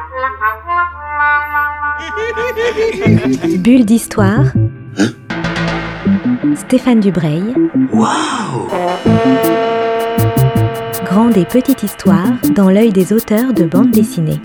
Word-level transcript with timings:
Bulle 3.58 3.84
d'histoire. 3.84 4.44
Stéphane 6.54 7.00
Dubreuil. 7.00 7.42
Waouh 7.92 8.68
Grande 11.04 11.36
et 11.36 11.44
petite 11.44 11.82
histoire 11.82 12.30
dans 12.54 12.70
l'œil 12.70 12.92
des 12.92 13.12
auteurs 13.12 13.52
de 13.52 13.64
bande 13.64 13.90
dessinée. 13.90 14.40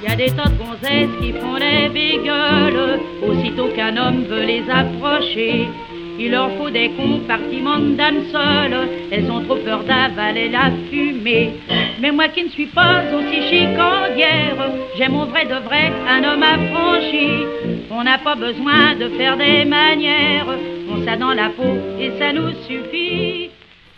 Il 0.00 0.02
y 0.02 0.06
a 0.06 0.14
des 0.16 0.30
tas 0.30 0.48
de 0.48 0.56
gonzesses 0.58 1.10
qui 1.20 1.32
font 1.32 1.56
les 1.56 1.88
bigueules, 1.88 3.00
aussitôt 3.26 3.68
qu'un 3.74 3.96
homme 3.96 4.24
veut 4.24 4.44
les 4.44 4.62
approcher. 4.70 5.68
Il 6.22 6.32
leur 6.32 6.50
faut 6.58 6.68
des 6.68 6.90
compartiments 6.90 7.78
dames 7.78 8.24
seules, 8.30 8.88
elles 9.10 9.30
ont 9.30 9.42
trop 9.42 9.56
peur 9.56 9.82
d'avaler 9.84 10.50
la 10.50 10.70
fumée. 10.90 11.54
Mais 11.98 12.12
moi 12.12 12.28
qui 12.28 12.44
ne 12.44 12.50
suis 12.50 12.66
pas 12.66 13.04
aussi 13.14 13.40
chicandière, 13.48 14.70
j'ai 14.98 15.08
mon 15.08 15.24
vrai 15.24 15.46
de 15.46 15.64
vrai, 15.64 15.90
un 16.06 16.22
homme 16.22 16.42
affranchi. 16.42 17.26
On 17.90 18.04
n'a 18.04 18.18
pas 18.18 18.36
besoin 18.36 18.96
de 18.96 19.08
faire 19.16 19.38
des 19.38 19.64
manières, 19.64 20.58
on 20.90 21.02
s'a 21.06 21.16
dans 21.16 21.32
la 21.32 21.48
peau 21.48 21.78
et 21.98 22.10
ça 22.18 22.34
nous 22.34 22.50
suffit. 22.68 23.48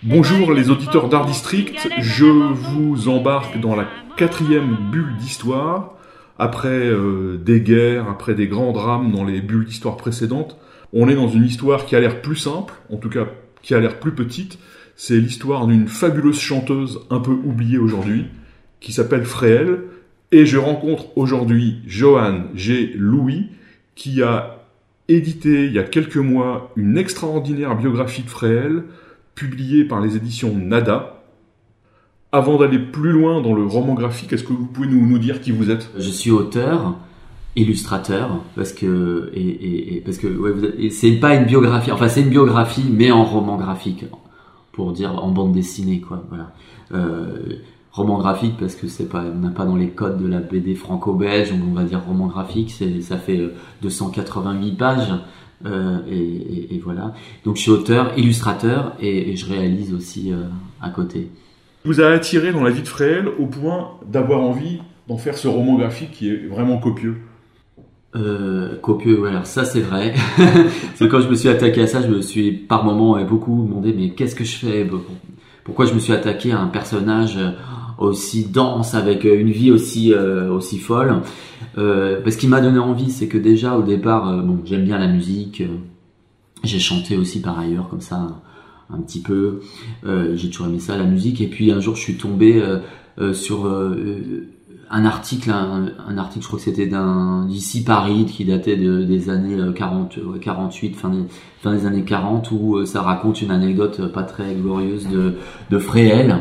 Bonjour 0.04 0.52
les 0.52 0.70
auditeurs 0.70 1.08
d'Art 1.08 1.26
District, 1.26 1.88
je 1.98 2.24
vous 2.24 3.08
embarque 3.08 3.58
dans 3.58 3.74
la 3.74 3.86
quatrième 4.16 4.76
bulle 4.92 5.16
d'histoire. 5.18 5.94
Après 6.38 6.68
euh, 6.68 7.36
des 7.44 7.60
guerres, 7.60 8.08
après 8.08 8.34
des 8.34 8.46
grands 8.46 8.70
drames 8.70 9.10
dans 9.10 9.24
les 9.24 9.40
bulles 9.40 9.64
d'histoire 9.64 9.96
précédentes, 9.96 10.56
on 10.92 11.08
est 11.08 11.14
dans 11.14 11.28
une 11.28 11.44
histoire 11.44 11.86
qui 11.86 11.96
a 11.96 12.00
l'air 12.00 12.20
plus 12.20 12.36
simple, 12.36 12.74
en 12.90 12.96
tout 12.96 13.08
cas 13.08 13.26
qui 13.62 13.74
a 13.74 13.80
l'air 13.80 13.98
plus 13.98 14.12
petite. 14.12 14.58
C'est 14.96 15.18
l'histoire 15.18 15.66
d'une 15.66 15.88
fabuleuse 15.88 16.38
chanteuse 16.38 17.00
un 17.10 17.20
peu 17.20 17.32
oubliée 17.32 17.78
aujourd'hui, 17.78 18.26
qui 18.80 18.92
s'appelle 18.92 19.24
Fréhel. 19.24 19.84
Et 20.32 20.46
je 20.46 20.58
rencontre 20.58 21.16
aujourd'hui 21.16 21.80
Johan 21.86 22.44
G. 22.54 22.92
Louis, 22.96 23.48
qui 23.94 24.22
a 24.22 24.64
édité 25.08 25.66
il 25.66 25.72
y 25.72 25.78
a 25.78 25.82
quelques 25.82 26.16
mois 26.16 26.72
une 26.76 26.96
extraordinaire 26.96 27.76
biographie 27.76 28.22
de 28.22 28.30
Fréhel, 28.30 28.84
publiée 29.34 29.84
par 29.84 30.00
les 30.00 30.16
éditions 30.16 30.54
Nada. 30.54 31.22
Avant 32.32 32.58
d'aller 32.58 32.78
plus 32.78 33.12
loin 33.12 33.42
dans 33.42 33.54
le 33.54 33.64
roman 33.64 33.94
graphique, 33.94 34.32
est-ce 34.32 34.44
que 34.44 34.52
vous 34.52 34.66
pouvez 34.66 34.88
nous, 34.88 35.06
nous 35.06 35.18
dire 35.18 35.40
qui 35.40 35.52
vous 35.52 35.70
êtes? 35.70 35.90
Je 35.98 36.08
suis 36.08 36.30
auteur, 36.30 36.96
illustrateur, 37.56 38.40
parce 38.56 38.72
que 38.72 39.30
et, 39.34 39.40
et, 39.40 39.96
et 39.96 40.00
parce 40.00 40.18
que 40.18 40.26
ouais, 40.26 40.90
c'est 40.90 41.12
pas 41.12 41.34
une 41.34 41.44
biographie, 41.44 41.92
enfin 41.92 42.08
c'est 42.08 42.22
une 42.22 42.30
biographie 42.30 42.84
mais 42.90 43.10
en 43.10 43.24
roman 43.24 43.56
graphique, 43.56 44.04
pour 44.72 44.92
dire 44.92 45.22
en 45.22 45.30
bande 45.30 45.52
dessinée 45.52 46.00
quoi. 46.00 46.24
Voilà. 46.30 46.52
Euh, 46.94 47.56
roman 47.90 48.18
graphique 48.18 48.54
parce 48.58 48.74
que 48.74 48.86
c'est 48.88 49.08
pas 49.08 49.22
on 49.22 49.40
n'a 49.40 49.50
pas 49.50 49.66
dans 49.66 49.76
les 49.76 49.88
codes 49.90 50.22
de 50.22 50.26
la 50.26 50.40
BD 50.40 50.74
franco-belge 50.74 51.52
on 51.52 51.74
va 51.74 51.84
dire 51.84 52.00
roman 52.06 52.26
graphique 52.26 52.70
c'est 52.70 53.02
ça 53.02 53.18
fait 53.18 53.36
euh, 53.38 53.52
288 53.82 54.72
pages 54.78 55.12
euh, 55.66 55.98
et, 56.10 56.74
et- 56.74 56.78
voilà 56.78 57.12
donc 57.44 57.56
je 57.56 57.60
suis 57.62 57.70
auteur 57.70 58.12
illustrateur 58.18 58.94
et, 58.98 59.30
et 59.32 59.36
je 59.36 59.46
réalise 59.46 59.92
aussi 59.92 60.32
euh, 60.32 60.44
à 60.80 60.88
côté 60.88 61.28
vous 61.84 62.00
a 62.00 62.06
attiré 62.06 62.50
dans 62.52 62.62
la 62.64 62.70
vie 62.70 62.80
de 62.80 62.88
Fréhel 62.88 63.28
au 63.38 63.44
point 63.46 63.90
d'avoir 64.10 64.40
envie 64.40 64.78
d'en 65.08 65.18
faire 65.18 65.36
ce 65.36 65.48
roman 65.48 65.76
graphique 65.76 66.12
qui 66.12 66.30
est 66.30 66.46
vraiment 66.46 66.78
copieux 66.78 67.18
Euh, 68.14 68.76
copieux, 68.82 69.24
alors 69.24 69.46
ça 69.46 69.64
c'est 69.64 69.80
vrai. 69.80 70.12
c'est 70.96 71.08
quand 71.08 71.20
je 71.20 71.28
me 71.28 71.34
suis 71.34 71.48
attaqué 71.48 71.82
à 71.82 71.86
ça, 71.86 72.02
je 72.02 72.08
me 72.08 72.20
suis 72.20 72.52
par 72.52 72.84
moments 72.84 73.18
beaucoup 73.24 73.64
demandé 73.66 73.94
mais 73.96 74.10
qu'est-ce 74.10 74.34
que 74.34 74.44
je 74.44 74.56
fais? 74.56 74.86
Pourquoi 75.64 75.86
je 75.86 75.94
me 75.94 75.98
suis 75.98 76.12
attaqué 76.12 76.52
à 76.52 76.60
un 76.60 76.66
personnage 76.66 77.38
euh, 77.38 77.52
aussi 77.98 78.44
dense 78.44 78.94
avec 78.94 79.24
euh, 79.24 79.40
une 79.40 79.50
vie 79.50 79.70
aussi 79.70 80.12
aussi 80.14 80.78
folle? 80.78 81.22
Euh, 81.78 82.20
Parce 82.22 82.36
qu'il 82.36 82.50
m'a 82.50 82.60
donné 82.60 82.78
envie, 82.78 83.10
c'est 83.10 83.28
que 83.28 83.38
déjà 83.38 83.76
au 83.78 83.82
départ, 83.82 84.42
bon, 84.42 84.58
j'aime 84.64 84.84
bien 84.84 84.98
la 84.98 85.08
musique, 85.08 85.62
j'ai 86.64 86.78
chanté 86.78 87.16
aussi 87.16 87.40
par 87.40 87.58
ailleurs 87.58 87.88
comme 87.88 88.02
ça 88.02 88.42
un 88.90 88.98
petit 88.98 89.22
peu. 89.22 89.60
J'ai 90.04 90.50
toujours 90.50 90.66
aimé 90.66 90.80
ça, 90.80 90.98
la 90.98 91.04
musique. 91.04 91.40
Et 91.40 91.46
puis 91.46 91.72
un 91.72 91.80
jour, 91.80 91.96
je 91.96 92.02
suis 92.02 92.16
tombé 92.16 92.62
sur 93.32 93.66
un 94.94 95.04
article, 95.06 95.50
un, 95.50 96.18
article, 96.18 96.42
je 96.42 96.46
crois 96.48 96.58
que 96.58 96.64
c'était 96.66 96.90
d'ici 97.48 97.82
Paris, 97.82 98.26
qui 98.26 98.44
datait 98.44 98.76
de, 98.76 99.02
des 99.02 99.30
années 99.30 99.58
euh, 99.58 99.72
40, 99.72 100.18
ouais, 100.18 100.38
48, 100.38 100.94
fin 100.94 101.10
des, 101.72 101.86
années 101.86 102.04
40, 102.04 102.50
où 102.52 102.76
euh, 102.76 102.84
ça 102.84 103.00
raconte 103.00 103.40
une 103.40 103.50
anecdote 103.50 104.00
euh, 104.00 104.08
pas 104.08 104.22
très 104.22 104.54
glorieuse 104.54 105.08
de, 105.08 105.34
de 105.70 105.78
Fréhel 105.78 106.36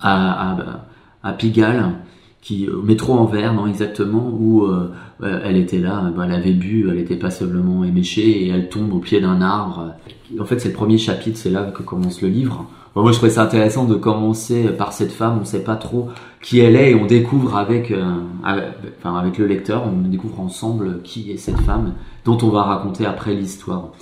à, 0.00 1.32
Pigalle, 1.38 1.92
qui 2.40 2.68
au 2.68 2.82
métro 2.82 3.14
Anvers, 3.14 3.54
non 3.54 3.66
exactement, 3.66 4.30
où 4.32 4.64
euh, 4.64 4.92
euh, 5.22 5.40
elle 5.44 5.56
était 5.56 5.78
là, 5.78 6.12
bah, 6.16 6.24
elle 6.26 6.32
avait 6.32 6.52
bu, 6.52 6.88
elle 6.90 6.98
était 6.98 7.16
passablement 7.16 7.84
éméchée 7.84 8.44
et 8.44 8.48
elle 8.50 8.68
tombe 8.68 8.92
au 8.92 9.00
pied 9.00 9.20
d'un 9.20 9.40
arbre. 9.40 9.94
En 10.38 10.44
fait, 10.44 10.60
c'est 10.60 10.68
le 10.68 10.74
premier 10.74 10.98
chapitre, 10.98 11.38
c'est 11.38 11.50
là 11.50 11.64
que 11.64 11.82
commence 11.82 12.22
le 12.22 12.28
livre. 12.28 12.66
Moi, 13.02 13.12
je 13.12 13.18
trouvais 13.18 13.32
ça 13.32 13.42
intéressant 13.42 13.84
de 13.84 13.94
commencer 13.94 14.64
par 14.70 14.94
cette 14.94 15.12
femme. 15.12 15.38
On 15.42 15.44
sait 15.44 15.62
pas 15.62 15.76
trop 15.76 16.08
qui 16.40 16.60
elle 16.60 16.76
est 16.76 16.92
et 16.92 16.94
on 16.94 17.04
découvre 17.04 17.56
avec, 17.56 17.90
euh, 17.90 18.02
avec, 18.42 18.64
enfin, 18.98 19.16
avec 19.16 19.36
le 19.36 19.46
lecteur, 19.46 19.84
on 19.86 20.08
découvre 20.08 20.40
ensemble 20.40 21.02
qui 21.02 21.30
est 21.30 21.36
cette 21.36 21.60
femme 21.60 21.92
dont 22.24 22.38
on 22.42 22.48
va 22.48 22.62
raconter 22.62 23.04
après 23.04 23.34
l'histoire. 23.34 23.92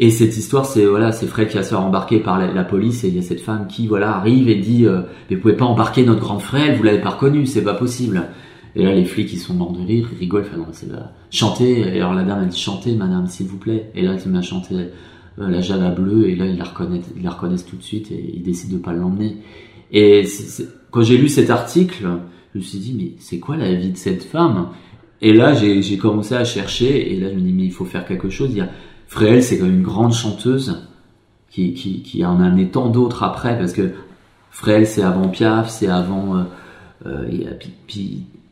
Et 0.00 0.10
cette 0.10 0.36
histoire, 0.36 0.66
c'est 0.66 0.84
voilà, 0.84 1.12
c'est 1.12 1.26
Fred 1.26 1.48
qui 1.48 1.56
va 1.56 1.62
se 1.62 1.68
faire 1.68 2.22
par 2.24 2.38
la, 2.38 2.64
police 2.64 3.04
et 3.04 3.08
il 3.08 3.14
y 3.14 3.18
a 3.20 3.22
cette 3.22 3.40
femme 3.40 3.68
qui 3.68 3.86
voilà 3.86 4.16
arrive 4.16 4.48
et 4.48 4.56
dit 4.56 4.84
euh, 4.84 5.02
mais 5.30 5.36
vous 5.36 5.42
pouvez 5.42 5.56
pas 5.56 5.66
embarquer 5.66 6.04
notre 6.04 6.20
grande 6.20 6.40
frère, 6.40 6.76
vous 6.76 6.82
l'avez 6.82 7.00
pas 7.00 7.10
reconnue, 7.10 7.46
c'est 7.46 7.62
pas 7.62 7.74
possible. 7.74 8.24
Et 8.74 8.82
là, 8.82 8.92
les 8.92 9.04
flics, 9.04 9.32
ils 9.32 9.38
sont 9.38 9.54
morts 9.54 9.72
de 9.72 9.86
rire, 9.86 10.08
ils 10.12 10.18
rigolent, 10.18 10.46
c'est 10.72 10.90
là, 10.90 11.12
chantez. 11.30 11.96
Et 11.96 12.00
alors 12.00 12.14
la 12.14 12.24
dame, 12.24 12.40
elle 12.42 12.48
dit 12.48 12.58
chantez, 12.58 12.96
madame, 12.96 13.28
s'il 13.28 13.46
vous 13.46 13.58
plaît. 13.58 13.92
Et 13.94 14.02
là, 14.02 14.14
à 14.14 14.42
chanter 14.42 14.74
euh, 14.74 14.86
la 15.36 15.60
Java 15.60 15.90
bleue, 15.90 16.28
et 16.28 16.36
là, 16.36 16.46
ils 16.46 16.56
la 16.56 16.64
reconnaissent, 16.64 17.10
la 17.22 17.32
tout 17.68 17.76
de 17.76 17.82
suite 17.82 18.10
et 18.12 18.32
ils 18.34 18.42
décident 18.42 18.76
de 18.76 18.82
pas 18.82 18.92
l'emmener. 18.92 19.36
Et 19.90 20.24
quand 20.90 21.02
j'ai 21.02 21.16
lu 21.16 21.28
cet 21.28 21.50
article, 21.50 22.06
je 22.52 22.58
me 22.58 22.62
suis 22.62 22.78
dit, 22.78 22.94
mais 22.96 23.12
c'est 23.18 23.38
quoi 23.38 23.56
la 23.56 23.74
vie 23.74 23.90
de 23.90 23.96
cette 23.96 24.22
femme? 24.22 24.68
Et 25.20 25.32
là, 25.32 25.54
j'ai 25.54 25.98
commencé 25.98 26.34
à 26.34 26.44
chercher, 26.44 27.12
et 27.12 27.18
là, 27.18 27.30
je 27.30 27.34
me 27.34 27.40
dis, 27.40 27.52
mais 27.52 27.64
il 27.64 27.72
faut 27.72 27.84
faire 27.84 28.04
quelque 28.04 28.28
chose. 28.28 28.50
Il 28.52 28.58
y 28.58 28.60
a 28.60 28.68
Fréhel, 29.06 29.42
c'est 29.42 29.60
même 29.60 29.76
une 29.76 29.82
grande 29.82 30.12
chanteuse 30.12 30.88
qui, 31.50 31.74
qui, 31.74 32.24
en 32.24 32.40
a 32.40 32.46
amené 32.46 32.70
tant 32.70 32.88
d'autres 32.88 33.22
après, 33.22 33.56
parce 33.58 33.72
que 33.72 33.92
Fréhel, 34.50 34.86
c'est 34.86 35.02
avant 35.02 35.28
Piaf, 35.28 35.68
c'est 35.68 35.88
avant... 35.88 36.36
Euh, 36.36 36.42
euh, 37.06 37.28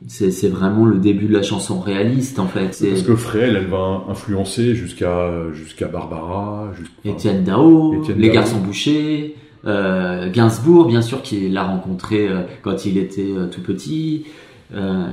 c'est 0.09 0.49
vraiment 0.49 0.85
le 0.85 0.99
début 0.99 1.27
de 1.27 1.33
la 1.33 1.43
chanson 1.43 1.81
réaliste, 1.81 2.39
en 2.39 2.47
fait. 2.47 2.75
C'est 2.75 2.91
Parce 2.91 3.03
que 3.03 3.17
Fréhel, 3.17 3.57
elle 3.57 3.69
va 3.69 4.05
influencer 4.09 4.75
jusqu'à 4.75 5.31
jusqu'à 5.53 5.89
Barbara, 5.89 6.73
jusqu'à... 6.77 7.11
Étienne 7.11 7.45
Dao, 7.45 7.95
Étienne 7.95 8.19
Les 8.19 8.29
Dao. 8.29 8.35
Garçons 8.35 8.59
Bouchés, 8.59 9.37
euh, 9.65 10.31
Gainsbourg, 10.31 10.87
bien 10.87 11.03
sûr, 11.03 11.23
qui 11.23 11.49
l'a 11.49 11.65
rencontré 11.65 12.29
euh, 12.29 12.43
quand 12.63 12.85
il 12.85 12.99
était 12.99 13.33
euh, 13.33 13.47
tout 13.47 13.63
petit. 13.63 14.27
Euh, 14.75 15.07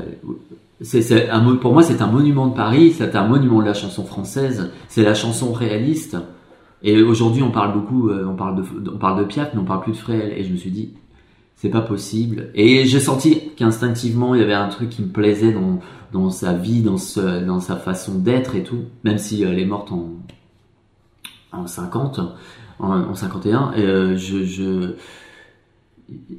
un, 1.31 1.55
pour 1.55 1.73
moi, 1.73 1.83
c'est 1.83 2.01
un 2.01 2.07
monument 2.07 2.47
de 2.47 2.55
Paris, 2.55 2.93
c'est 2.97 3.15
un 3.15 3.27
monument 3.27 3.59
de 3.59 3.65
la 3.65 3.73
chanson 3.73 4.05
française, 4.05 4.71
c'est 4.87 5.03
la 5.03 5.13
chanson 5.13 5.51
réaliste. 5.51 6.17
Et 6.81 7.01
aujourd'hui, 7.03 7.43
on 7.43 7.51
parle 7.51 7.73
beaucoup, 7.73 8.09
on 8.09 8.35
parle 8.35 8.55
de, 8.55 8.63
on 8.93 8.97
parle 8.97 9.19
de 9.19 9.25
Piaf, 9.25 9.49
mais 9.53 9.59
on 9.59 9.65
parle 9.65 9.81
plus 9.81 9.91
de 9.91 9.97
Fréhel. 9.97 10.31
Et 10.37 10.45
je 10.45 10.51
me 10.53 10.55
suis 10.55 10.71
dit, 10.71 10.93
c'est 11.61 11.69
pas 11.69 11.81
possible. 11.81 12.51
Et 12.55 12.85
j'ai 12.85 13.01
senti 13.01 13.49
qu'instinctivement, 13.57 14.33
il 14.33 14.41
y 14.41 14.43
avait 14.43 14.53
un 14.53 14.69
truc 14.69 14.89
qui 14.89 15.01
me 15.01 15.09
plaisait 15.09 15.51
dans, 15.51 15.79
dans 16.13 16.29
sa 16.29 16.53
vie, 16.53 16.81
dans, 16.81 16.97
ce, 16.97 17.43
dans 17.45 17.59
sa 17.59 17.75
façon 17.75 18.15
d'être 18.15 18.55
et 18.55 18.63
tout, 18.63 18.85
même 19.03 19.17
si 19.17 19.43
elle 19.43 19.59
est 19.59 19.65
morte 19.65 19.91
en, 19.91 20.13
en 21.51 21.67
50, 21.67 22.19
en, 22.79 22.89
en 22.89 23.13
51, 23.13 23.73
et, 23.75 23.81
euh, 23.81 24.15
je, 24.15 24.95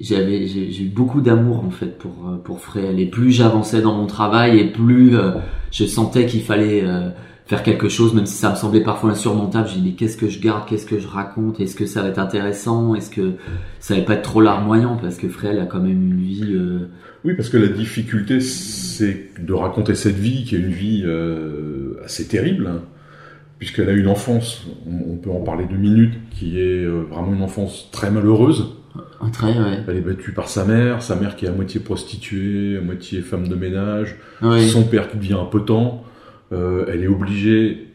j'avais 0.01 0.47
j'ai 0.47 0.83
eu 0.83 0.89
beaucoup 0.89 1.21
d'amour 1.21 1.65
en 1.65 1.71
fait 1.71 1.99
pour 1.99 2.29
euh, 2.29 2.37
pour 2.37 2.61
et 2.77 3.07
plus 3.07 3.31
j'avançais 3.31 3.81
dans 3.83 3.95
mon 3.95 4.07
travail 4.07 4.59
et 4.59 4.65
plus 4.65 5.17
euh, 5.17 5.33
je 5.71 5.85
sentais 5.85 6.27
qu'il 6.27 6.43
fallait 6.43 6.83
euh, 6.85 7.11
faire 7.51 7.65
quelque 7.65 7.89
chose 7.89 8.15
même 8.15 8.27
si 8.27 8.37
ça 8.37 8.51
me 8.51 8.55
semblait 8.55 8.81
parfois 8.81 9.11
insurmontable. 9.11 9.67
J'ai 9.69 9.81
dit 9.81 9.89
mais 9.89 9.93
qu'est-ce 9.95 10.17
que 10.17 10.29
je 10.29 10.41
garde 10.41 10.69
qu'est-ce 10.69 10.87
que 10.87 11.01
je 11.01 11.09
raconte? 11.09 11.59
Est-ce 11.59 11.75
que 11.75 11.85
ça 11.85 12.01
va 12.01 12.09
être 12.11 12.21
intéressant? 12.21 12.95
Est-ce 12.95 13.11
que 13.11 13.33
ça 13.81 13.97
va 13.97 14.03
pas 14.03 14.15
être 14.15 14.23
trop 14.23 14.41
larmoyant? 14.41 14.97
Parce 15.03 15.17
que 15.17 15.29
Fréhel 15.29 15.59
a 15.59 15.67
quand 15.67 15.81
même 15.81 16.13
une 16.13 16.21
vie 16.21 16.47
euh, 16.53 16.87
Oui, 17.25 17.35
parce 17.35 17.49
que 17.49 17.57
la 17.57 17.67
difficulté, 17.67 18.39
c'est 18.39 19.31
de 19.45 19.53
raconter 19.53 19.97
cette 19.97 20.15
vie, 20.15 20.45
qui 20.45 20.55
est 20.55 20.61
une 20.61 20.71
vie 20.71 21.03
euh, 21.05 22.01
assez 22.05 22.29
terrible, 22.29 22.69
hein, 22.69 22.83
puisqu'elle 23.59 23.89
a 23.89 23.95
une 23.95 24.07
enfance, 24.07 24.69
on, 24.87 25.15
on 25.15 25.17
peut 25.17 25.31
en 25.31 25.41
parler 25.41 25.65
deux 25.69 25.77
minutes, 25.77 26.15
qui 26.31 26.61
est 26.61 26.85
euh, 26.85 27.03
vraiment 27.11 27.35
une 27.35 27.43
enfance 27.43 27.89
très 27.91 28.13
malheureuse. 28.13 28.77
un 29.21 29.31
trait 29.31 29.59
ouais. 29.59 29.81
Elle 29.89 29.97
est 29.97 30.03
battue 30.03 30.31
par 30.31 30.49
sa 30.49 30.65
mère, 30.65 31.03
sa 31.03 31.17
mère 31.17 31.35
qui 31.35 31.47
est 31.47 31.49
à 31.49 31.53
moitié 31.53 31.81
prostituée, 31.81 32.77
à 32.77 32.81
moitié 32.81 33.23
femme 33.23 33.49
de 33.49 33.57
ménage, 33.57 34.15
ouais. 34.41 34.69
Son 34.69 34.85
père 34.85 35.11
qui 35.11 35.17
devient 35.17 35.35
impotent, 35.35 36.05
euh, 36.53 36.85
elle 36.89 37.03
est 37.03 37.09
obligée 37.09 37.87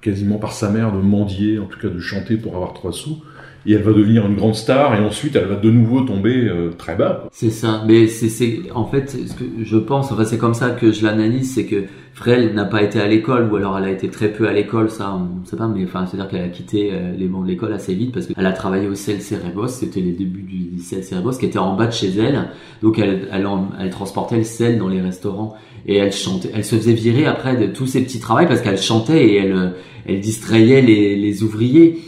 quasiment 0.00 0.38
par 0.38 0.52
sa 0.52 0.70
mère 0.70 0.92
de 0.92 0.98
mendier, 0.98 1.58
en 1.58 1.66
tout 1.66 1.78
cas 1.78 1.88
de 1.88 2.00
chanter 2.00 2.36
pour 2.36 2.54
avoir 2.54 2.74
trois 2.74 2.92
sous 2.92 3.22
et 3.66 3.74
elle 3.74 3.82
va 3.82 3.92
devenir 3.92 4.26
une 4.26 4.36
grande 4.36 4.54
star 4.54 4.94
et 4.94 5.04
ensuite 5.04 5.36
elle 5.36 5.46
va 5.46 5.56
de 5.56 5.70
nouveau 5.70 6.02
tomber 6.02 6.48
euh, 6.48 6.70
très 6.76 6.94
bas. 6.94 7.28
C'est 7.32 7.50
ça, 7.50 7.82
mais 7.86 8.06
c'est 8.08 8.60
en 8.74 8.86
fait 8.86 9.10
ce 9.10 9.34
que 9.34 9.44
je 9.62 9.76
pense, 9.76 10.12
enfin 10.12 10.24
c'est 10.24 10.38
comme 10.38 10.54
ça 10.54 10.70
que 10.70 10.92
je 10.92 11.04
l'analyse, 11.04 11.54
c'est 11.54 11.66
que 11.66 11.84
Frel 12.14 12.54
n'a 12.54 12.66
pas 12.66 12.82
été 12.82 13.00
à 13.00 13.08
l'école 13.08 13.50
ou 13.50 13.56
alors 13.56 13.78
elle 13.78 13.84
a 13.84 13.90
été 13.90 14.08
très 14.08 14.28
peu 14.28 14.46
à 14.46 14.52
l'école, 14.52 14.90
ça 14.90 15.14
on 15.14 15.40
ne 15.40 15.46
sait 15.46 15.56
pas, 15.56 15.68
mais 15.68 15.84
enfin 15.84 16.06
c'est-à-dire 16.06 16.28
qu'elle 16.28 16.44
a 16.44 16.48
quitté 16.48 16.90
euh, 16.92 17.12
les 17.16 17.26
bancs 17.26 17.44
de 17.44 17.48
l'école 17.48 17.72
assez 17.72 17.94
vite 17.94 18.12
parce 18.12 18.26
qu'elle 18.26 18.46
a 18.46 18.52
travaillé 18.52 18.88
au 18.88 18.94
CEL 18.94 19.20
Cerebos, 19.20 19.68
c'était 19.68 20.00
les 20.00 20.12
débuts 20.12 20.42
du 20.42 20.80
CEL 20.80 21.04
Cerebos 21.04 21.38
qui 21.38 21.46
était 21.46 21.58
en 21.58 21.74
bas 21.74 21.86
de 21.86 21.92
chez 21.92 22.10
elle, 22.18 22.48
donc 22.82 22.98
elle, 22.98 23.28
elle, 23.32 23.46
elle 23.80 23.90
transportait 23.90 24.36
le 24.38 24.44
sel 24.44 24.78
dans 24.78 24.88
les 24.88 25.00
restaurants 25.00 25.54
et 25.86 25.96
elle 25.96 26.12
chantait, 26.12 26.50
elle 26.54 26.64
se 26.64 26.76
faisait 26.76 26.92
virer 26.92 27.26
après 27.26 27.56
de 27.56 27.66
tous 27.66 27.86
ses 27.86 28.02
petits 28.02 28.20
travaux 28.20 28.46
parce 28.46 28.60
qu'elle 28.60 28.78
chantait 28.78 29.26
et 29.26 29.36
elle, 29.36 29.72
elle 30.06 30.20
distrayait 30.20 30.82
les, 30.82 31.16
les 31.16 31.42
ouvriers. 31.42 31.98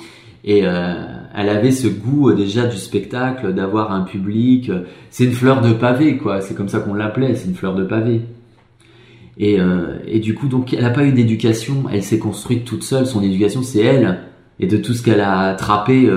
Et 0.44 0.60
euh, 0.64 1.04
elle 1.34 1.48
avait 1.48 1.72
ce 1.72 1.88
goût 1.88 2.30
euh, 2.30 2.34
déjà 2.34 2.66
du 2.66 2.76
spectacle, 2.76 3.52
d'avoir 3.52 3.92
un 3.92 4.02
public. 4.02 4.70
Euh, 4.70 4.84
c'est 5.10 5.24
une 5.24 5.32
fleur 5.32 5.60
de 5.60 5.72
pavé, 5.72 6.16
quoi. 6.16 6.40
C'est 6.40 6.54
comme 6.54 6.68
ça 6.68 6.78
qu'on 6.78 6.94
l'appelait. 6.94 7.34
C'est 7.34 7.48
une 7.48 7.56
fleur 7.56 7.74
de 7.74 7.84
pavé. 7.84 8.22
Et, 9.36 9.60
euh, 9.60 9.98
et 10.06 10.20
du 10.20 10.34
coup, 10.34 10.46
donc, 10.46 10.72
elle 10.72 10.82
n'a 10.82 10.90
pas 10.90 11.04
eu 11.04 11.12
d'éducation. 11.12 11.84
Elle 11.92 12.04
s'est 12.04 12.20
construite 12.20 12.64
toute 12.64 12.84
seule. 12.84 13.04
Son 13.04 13.20
éducation, 13.20 13.62
c'est 13.62 13.80
elle 13.80 14.20
et 14.60 14.68
de 14.68 14.76
tout 14.76 14.94
ce 14.94 15.02
qu'elle 15.02 15.20
a 15.20 15.40
attrapé 15.40 16.08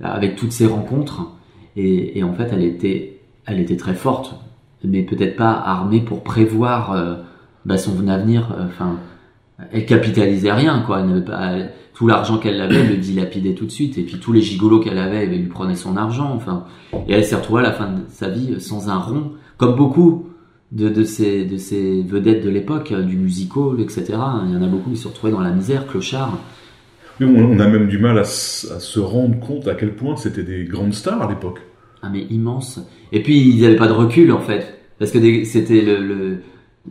avec 0.00 0.36
toutes 0.36 0.52
ses 0.52 0.66
rencontres. 0.66 1.32
Et, 1.74 2.22
en 2.22 2.32
fait, 2.32 2.48
elle 2.52 2.62
était, 2.62 3.18
elle 3.44 3.58
était 3.58 3.76
très 3.76 3.94
forte, 3.94 4.36
mais 4.84 5.02
peut-être 5.02 5.34
pas 5.34 5.50
armée 5.50 6.00
pour 6.00 6.22
prévoir 6.22 6.96
bah, 7.64 7.78
son 7.78 8.06
avenir. 8.06 8.56
Enfin, 8.64 9.00
elle 9.72 9.86
capitalisait 9.86 10.52
rien, 10.52 10.82
quoi. 10.86 11.00
Elle 11.00 11.24
pas, 11.24 11.54
tout 11.94 12.06
l'argent 12.06 12.38
qu'elle 12.38 12.60
avait, 12.60 12.76
elle 12.76 12.88
le 12.90 12.96
dilapidait 12.96 13.54
tout 13.54 13.66
de 13.66 13.70
suite. 13.70 13.98
Et 13.98 14.02
puis 14.02 14.18
tous 14.18 14.32
les 14.32 14.40
gigolos 14.40 14.80
qu'elle 14.80 14.98
avait, 14.98 15.24
elle 15.24 15.30
lui 15.30 15.48
prenait 15.48 15.76
son 15.76 15.96
argent. 15.96 16.32
Enfin, 16.34 16.64
et 17.08 17.12
elle 17.12 17.24
s'est 17.24 17.36
retrouvée 17.36 17.60
à 17.60 17.64
la 17.64 17.72
fin 17.72 17.88
de 17.88 18.00
sa 18.08 18.28
vie 18.28 18.60
sans 18.60 18.88
un 18.88 18.98
rond, 18.98 19.32
comme 19.56 19.76
beaucoup 19.76 20.28
de, 20.72 20.88
de 20.88 21.04
ces 21.04 21.44
de 21.44 21.58
ces 21.58 22.02
vedettes 22.02 22.44
de 22.44 22.50
l'époque, 22.50 22.92
du 22.92 23.16
musical, 23.16 23.78
etc. 23.78 24.04
Il 24.46 24.54
y 24.54 24.56
en 24.56 24.62
a 24.62 24.66
beaucoup 24.66 24.90
qui 24.90 24.96
se 24.96 25.08
retrouvaient 25.08 25.32
dans 25.32 25.40
la 25.40 25.52
misère, 25.52 25.86
clochard. 25.86 26.38
Mais 27.20 27.26
on 27.26 27.58
a 27.58 27.68
même 27.68 27.88
du 27.88 27.98
mal 27.98 28.16
à, 28.18 28.22
à 28.22 28.24
se 28.24 28.98
rendre 28.98 29.38
compte 29.38 29.68
à 29.68 29.74
quel 29.74 29.94
point 29.94 30.16
c'était 30.16 30.42
des 30.42 30.64
grandes 30.64 30.94
stars 30.94 31.22
à 31.22 31.28
l'époque. 31.28 31.60
Ah 32.02 32.08
mais 32.10 32.22
immense. 32.30 32.80
Et 33.12 33.22
puis 33.22 33.38
ils 33.38 33.60
n'avaient 33.60 33.76
pas 33.76 33.86
de 33.86 33.92
recul 33.92 34.32
en 34.32 34.40
fait, 34.40 34.78
parce 34.98 35.12
que 35.12 35.44
c'était 35.44 35.82
le, 35.82 36.04
le, 36.04 36.42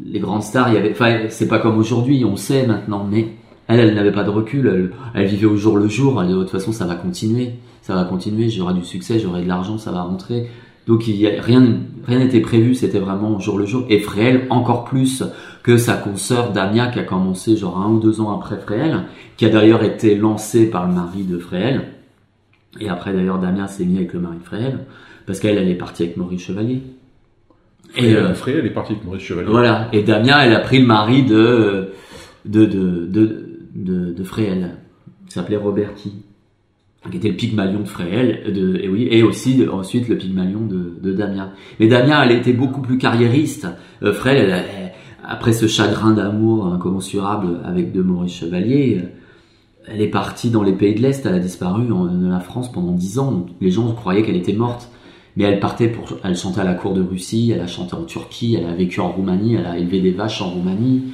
les 0.03 0.19
grandes 0.19 0.43
stars. 0.43 0.69
Il 0.69 0.75
y 0.75 0.77
avait, 0.77 0.91
enfin 0.91 1.21
c'est 1.29 1.47
pas 1.47 1.59
comme 1.59 1.77
aujourd'hui, 1.77 2.23
on 2.25 2.35
sait 2.35 2.65
maintenant, 2.65 3.07
mais 3.09 3.29
elle, 3.67 3.79
elle 3.79 3.95
n'avait 3.95 4.11
pas 4.11 4.23
de 4.23 4.29
recul, 4.29 4.91
elle, 5.13 5.25
vivait 5.25 5.45
au 5.45 5.55
jour 5.55 5.77
le 5.77 5.87
jour, 5.87 6.21
de 6.23 6.33
toute 6.33 6.49
façon 6.49 6.71
ça 6.71 6.85
va 6.85 6.95
continuer, 6.95 7.53
ça 7.81 7.95
va 7.95 8.03
continuer, 8.03 8.49
j'aurai 8.49 8.73
du 8.73 8.83
succès, 8.83 9.19
j'aurai 9.19 9.43
de 9.43 9.47
l'argent, 9.47 9.77
ça 9.77 9.91
va 9.91 10.01
rentrer. 10.01 10.49
Donc 10.87 11.07
y 11.07 11.27
rien 11.27 11.77
rien 12.05 12.19
n'était 12.19 12.39
prévu, 12.39 12.73
c'était 12.73 12.99
vraiment 12.99 13.35
au 13.35 13.39
jour 13.39 13.57
le 13.57 13.65
jour. 13.65 13.85
Et 13.89 13.99
Fréhel 13.99 14.47
encore 14.49 14.85
plus 14.85 15.23
que 15.63 15.77
sa 15.77 15.93
consoeur 15.93 16.51
Damia 16.51 16.87
qui 16.87 16.99
a 16.99 17.03
commencé 17.03 17.55
genre 17.55 17.77
un 17.77 17.89
ou 17.91 17.99
deux 17.99 18.19
ans 18.19 18.35
après 18.35 18.57
Fréhel, 18.57 19.03
qui 19.37 19.45
a 19.45 19.49
d'ailleurs 19.49 19.83
été 19.83 20.15
lancée 20.15 20.69
par 20.69 20.87
le 20.87 20.93
mari 20.93 21.23
de 21.23 21.37
Fréhel. 21.37 21.83
Et 22.79 22.89
après 22.89 23.13
d'ailleurs 23.13 23.39
Damia 23.39 23.67
s'est 23.67 23.85
mis 23.85 23.97
avec 23.97 24.13
le 24.13 24.21
mari 24.21 24.37
de 24.37 24.43
Fréhel, 24.43 24.79
parce 25.27 25.39
qu'elle 25.39 25.57
elle 25.57 25.69
est 25.69 25.75
partie 25.75 26.03
avec 26.03 26.17
Maurice 26.17 26.41
Chevalier. 26.41 26.81
Et 27.95 28.15
euh, 28.15 28.33
Fréhel 28.33 28.65
est 28.65 28.71
partie 28.71 28.93
avec 28.93 29.03
Maurice 29.03 29.23
Chevalier. 29.23 29.49
Voilà. 29.49 29.89
Et 29.93 30.03
Damia 30.03 30.45
elle 30.45 30.53
a 30.53 30.59
pris 30.59 30.79
le 30.79 30.85
mari 30.85 31.23
de 31.23 31.89
de, 32.45 32.65
de, 32.65 33.05
de 33.07 33.47
de, 33.75 34.11
de 34.11 34.23
Fréhel, 34.23 34.77
qui 35.27 35.33
s'appelait 35.33 35.57
Roberti, 35.57 36.23
qui 37.09 37.17
était 37.17 37.29
le 37.29 37.35
Pygmalion 37.35 37.79
de 37.79 37.87
Fréhel, 37.87 38.53
de, 38.53 38.77
et 38.77 38.89
oui, 38.89 39.07
et 39.09 39.23
aussi 39.23 39.63
ensuite 39.71 40.07
le 40.07 40.17
Pygmalion 40.17 40.61
de, 40.61 40.97
de 41.01 41.13
Damien. 41.13 41.51
Mais 41.79 41.87
Damien, 41.87 42.21
elle 42.23 42.31
était 42.31 42.53
beaucoup 42.53 42.81
plus 42.81 42.97
carriériste. 42.97 43.67
Euh, 44.03 44.13
Fréhel, 44.13 44.63
après 45.23 45.53
ce 45.53 45.67
chagrin 45.67 46.11
d'amour 46.11 46.67
incommensurable 46.67 47.59
avec 47.63 47.91
de 47.91 48.01
Maurice 48.01 48.33
Chevalier, 48.33 49.01
elle 49.87 50.01
est 50.01 50.07
partie 50.07 50.49
dans 50.49 50.63
les 50.63 50.73
pays 50.73 50.93
de 50.93 51.01
l'Est, 51.01 51.25
elle 51.25 51.35
a 51.35 51.39
disparu 51.39 51.91
en, 51.91 52.05
la 52.05 52.39
France 52.39 52.71
pendant 52.71 52.91
dix 52.91 53.19
ans. 53.19 53.45
Les 53.61 53.71
gens 53.71 53.91
croyaient 53.93 54.23
qu'elle 54.23 54.35
était 54.35 54.53
morte. 54.53 54.89
Mais 55.37 55.45
elle 55.45 55.59
partait 55.59 55.87
pour, 55.87 56.05
elle 56.23 56.35
chantait 56.35 56.61
à 56.61 56.65
la 56.65 56.73
cour 56.73 56.93
de 56.93 57.01
Russie, 57.01 57.51
elle 57.55 57.61
a 57.61 57.67
chanté 57.67 57.93
en 57.95 58.03
Turquie, 58.03 58.57
elle 58.59 58.69
a 58.69 58.73
vécu 58.73 58.99
en 58.99 59.11
Roumanie, 59.11 59.55
elle 59.55 59.65
a 59.65 59.77
élevé 59.77 60.01
des 60.01 60.11
vaches 60.11 60.41
en 60.41 60.49
Roumanie. 60.49 61.13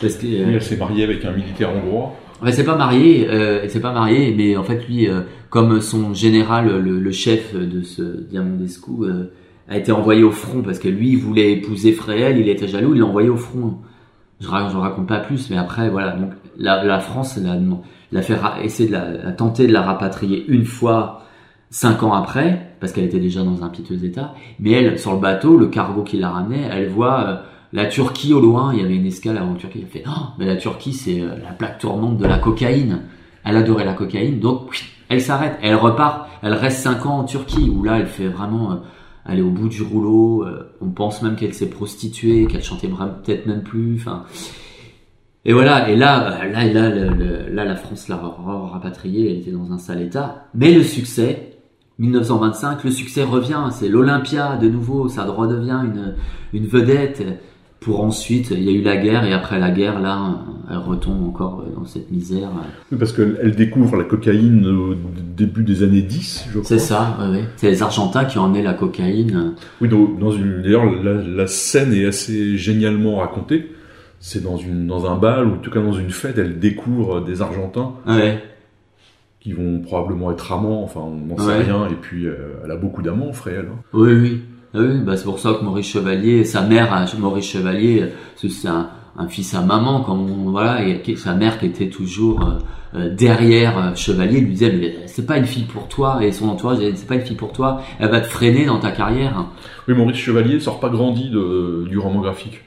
Parce 0.00 0.16
que, 0.16 0.26
euh, 0.26 0.54
elle 0.54 0.62
s'est 0.62 0.76
mariée 0.76 1.04
avec 1.04 1.24
un 1.24 1.32
militaire 1.32 1.70
hongrois. 1.74 2.14
Elle 2.44 2.54
s'est 2.54 2.64
pas 2.64 2.76
mariée, 2.76 3.28
euh, 3.28 3.60
elle 3.62 3.70
s'est 3.70 3.80
pas 3.80 3.92
mariée, 3.92 4.34
mais 4.34 4.56
en 4.56 4.64
fait 4.64 4.86
lui, 4.88 5.08
euh, 5.08 5.22
comme 5.50 5.80
son 5.80 6.14
général, 6.14 6.68
le, 6.68 6.98
le, 6.98 7.12
chef 7.12 7.54
de 7.54 7.82
ce 7.82 8.02
Diamondescu, 8.02 8.90
euh, 9.02 9.32
a 9.68 9.76
été 9.76 9.92
envoyé 9.92 10.22
au 10.22 10.30
front 10.30 10.62
parce 10.62 10.78
que 10.78 10.88
lui 10.88 11.10
il 11.10 11.18
voulait 11.18 11.52
épouser 11.52 11.92
Fréhel, 11.92 12.38
il 12.38 12.48
était 12.48 12.66
jaloux, 12.66 12.94
il 12.94 13.00
l'a 13.00 13.06
envoyé 13.06 13.28
au 13.28 13.36
front. 13.36 13.78
Je, 14.40 14.46
je 14.46 14.76
raconte 14.76 15.06
pas 15.06 15.18
plus, 15.18 15.50
mais 15.50 15.58
après 15.58 15.90
voilà, 15.90 16.12
donc 16.12 16.30
la, 16.56 16.82
la 16.82 16.98
France 16.98 17.36
l'a, 17.36 17.58
l'a 18.10 18.22
fait 18.22 18.38
essayer 18.62 18.88
de 18.88 18.94
la, 18.94 19.28
a 19.28 19.32
tenté 19.32 19.66
de 19.66 19.72
la 19.72 19.82
rapatrier 19.82 20.44
une 20.48 20.64
fois 20.64 21.22
cinq 21.68 22.02
ans 22.02 22.14
après 22.14 22.69
parce 22.80 22.92
qu'elle 22.92 23.04
était 23.04 23.20
déjà 23.20 23.42
dans 23.42 23.62
un 23.62 23.68
piteux 23.68 24.04
état. 24.04 24.34
Mais 24.58 24.72
elle, 24.72 24.98
sur 24.98 25.12
le 25.12 25.20
bateau, 25.20 25.56
le 25.56 25.68
cargo 25.68 26.02
qui 26.02 26.18
la 26.18 26.30
ramenait, 26.30 26.68
elle 26.72 26.88
voit 26.88 27.42
la 27.72 27.86
Turquie 27.86 28.34
au 28.34 28.40
loin, 28.40 28.72
il 28.74 28.80
y 28.80 28.84
avait 28.84 28.96
une 28.96 29.06
escale 29.06 29.38
avant 29.38 29.54
Turquie. 29.54 29.80
Elle 29.82 29.88
fait 29.88 30.04
oh, 30.08 30.28
mais 30.38 30.46
la 30.46 30.56
Turquie 30.56 30.92
c'est 30.92 31.20
euh, 31.20 31.36
la 31.42 31.52
plaque 31.52 31.78
tournante 31.78 32.18
de 32.18 32.26
la 32.26 32.38
cocaïne. 32.38 33.02
Elle 33.44 33.56
adorait 33.56 33.84
la 33.84 33.94
cocaïne, 33.94 34.40
donc 34.40 34.82
elle 35.08 35.20
s'arrête, 35.20 35.56
elle 35.62 35.76
repart, 35.76 36.28
elle 36.42 36.52
reste 36.52 36.80
5 36.80 37.06
ans 37.06 37.18
en 37.20 37.24
Turquie 37.24 37.70
où 37.74 37.82
là 37.82 37.98
elle 37.98 38.06
fait 38.06 38.28
vraiment, 38.28 38.72
euh, 38.72 38.76
aller 39.24 39.42
au 39.42 39.50
bout 39.50 39.68
du 39.68 39.82
rouleau. 39.82 40.44
Euh, 40.44 40.74
on 40.80 40.90
pense 40.90 41.22
même 41.22 41.36
qu'elle 41.36 41.54
s'est 41.54 41.70
prostituée, 41.70 42.46
qu'elle 42.46 42.62
chantait 42.62 42.88
peut-être 42.88 43.46
même 43.46 43.62
plus. 43.62 43.96
Enfin, 43.96 44.24
et 45.44 45.52
voilà. 45.52 45.88
Et 45.88 45.96
là, 45.96 46.44
là, 46.46 46.64
là, 46.66 46.88
là, 46.90 47.64
la 47.64 47.76
France 47.76 48.08
l'a 48.08 48.16
rapatriée. 48.16 49.30
Elle 49.30 49.38
était 49.38 49.52
dans 49.52 49.72
un 49.72 49.78
sale 49.78 50.02
état. 50.02 50.46
Mais 50.54 50.72
le 50.72 50.82
succès, 50.82 51.49
1925, 52.00 52.82
le 52.84 52.90
succès 52.90 53.22
revient. 53.22 53.68
C'est 53.70 53.88
l'Olympia 53.88 54.56
de 54.56 54.68
nouveau. 54.68 55.08
Ça 55.08 55.24
redevient 55.24 55.78
une 55.84 56.14
une 56.52 56.66
vedette 56.66 57.22
pour 57.80 58.02
ensuite, 58.04 58.50
il 58.50 58.62
y 58.62 58.68
a 58.68 58.72
eu 58.72 58.82
la 58.82 58.98
guerre, 58.98 59.24
et 59.24 59.32
après 59.32 59.58
la 59.58 59.70
guerre, 59.70 60.00
là, 60.00 60.36
elle 60.70 60.76
retombe 60.76 61.26
encore 61.26 61.64
dans 61.74 61.86
cette 61.86 62.10
misère. 62.10 62.50
Oui, 62.92 62.98
parce 62.98 63.12
qu'elle 63.12 63.54
découvre 63.56 63.96
la 63.96 64.04
cocaïne 64.04 64.66
au 64.66 64.94
début 65.34 65.64
des 65.64 65.82
années 65.82 66.02
10, 66.02 66.48
je 66.48 66.58
crois. 66.58 66.64
C'est 66.64 66.78
ça, 66.78 67.16
oui. 67.32 67.38
C'est 67.56 67.70
les 67.70 67.82
Argentins 67.82 68.26
qui 68.26 68.38
emmenaient 68.38 68.62
la 68.62 68.74
cocaïne. 68.74 69.54
Oui, 69.80 69.88
dans 69.88 70.30
une, 70.30 70.60
d'ailleurs, 70.60 70.84
la, 70.84 71.46
scène 71.46 71.94
est 71.94 72.04
assez 72.04 72.58
génialement 72.58 73.16
racontée. 73.16 73.72
C'est 74.18 74.42
dans 74.42 74.58
une, 74.58 74.86
dans 74.86 75.10
un 75.10 75.16
bal, 75.16 75.46
ou 75.46 75.54
en 75.54 75.58
tout 75.58 75.70
cas 75.70 75.80
dans 75.80 75.94
une 75.94 76.10
fête, 76.10 76.36
elle 76.36 76.58
découvre 76.58 77.22
des 77.22 77.40
Argentins. 77.40 77.92
Ouais. 78.06 78.42
Qui 79.40 79.52
vont 79.52 79.80
probablement 79.80 80.30
être 80.30 80.52
amants, 80.52 80.82
enfin, 80.82 81.00
on 81.00 81.26
n'en 81.26 81.38
sait 81.38 81.62
rien, 81.62 81.88
et 81.88 81.94
puis 81.94 82.26
euh, 82.26 82.60
elle 82.62 82.70
a 82.70 82.76
beaucoup 82.76 83.00
d'amants, 83.00 83.32
Fréhel. 83.32 83.68
Hein. 83.72 83.78
Oui, 83.94 84.12
oui. 84.12 84.42
Ah 84.72 84.78
oui, 84.80 85.00
bah 85.00 85.16
c'est 85.16 85.24
pour 85.24 85.40
ça 85.40 85.54
que 85.54 85.64
Maurice 85.64 85.88
Chevalier, 85.88 86.44
sa 86.44 86.62
mère, 86.62 86.92
hein, 86.94 87.04
Maurice 87.18 87.46
Chevalier, 87.46 88.12
c'est 88.36 88.68
un, 88.68 88.88
un, 89.16 89.26
fils 89.26 89.52
à 89.54 89.62
maman, 89.62 90.02
comme 90.02 90.44
voilà, 90.50 90.86
et 90.86 91.16
sa 91.16 91.34
mère 91.34 91.58
qui 91.58 91.66
était 91.66 91.88
toujours 91.88 92.40
euh, 92.42 92.58
euh, 92.94 93.14
derrière 93.14 93.78
euh, 93.78 93.94
Chevalier 93.96 94.40
lui 94.40 94.50
disait 94.50 94.72
mais 94.72 94.94
c'est 95.06 95.26
pas 95.26 95.38
une 95.38 95.46
fille 95.46 95.64
pour 95.64 95.88
toi 95.88 96.24
et 96.24 96.30
son 96.30 96.48
entourage 96.48 96.78
c'est 96.94 97.06
pas 97.06 97.16
une 97.16 97.22
fille 97.22 97.36
pour 97.36 97.52
toi, 97.52 97.82
elle 97.98 98.10
va 98.10 98.20
te 98.20 98.26
freiner 98.26 98.66
dans 98.66 98.78
ta 98.78 98.92
carrière. 98.92 99.46
Oui, 99.88 99.94
Maurice 99.94 100.18
Chevalier 100.18 100.60
sort 100.60 100.78
pas 100.78 100.88
grandi 100.88 101.30
de, 101.30 101.86
du 101.88 101.98
roman 101.98 102.20
graphique. 102.20 102.60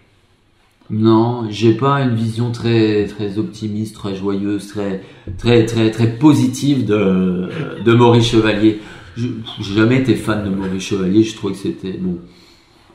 Non, 0.93 1.49
j'ai 1.49 1.73
pas 1.73 2.01
une 2.01 2.15
vision 2.15 2.51
très 2.51 3.05
très 3.05 3.37
optimiste, 3.37 3.95
très 3.95 4.15
joyeuse, 4.15 4.67
très 4.67 5.01
très 5.37 5.65
très 5.65 5.91
très 5.91 6.17
positive 6.17 6.85
de 6.85 7.93
Maurice 7.93 8.27
Chevalier 8.27 8.79
j'ai 9.15 9.75
jamais 9.75 9.99
été 9.99 10.15
fan 10.15 10.43
de 10.43 10.49
Maurice 10.49 10.83
Chevalier. 10.83 11.23
Je 11.23 11.35
trouvais 11.35 11.53
que 11.53 11.59
c'était 11.59 11.93
bon. 11.93 12.19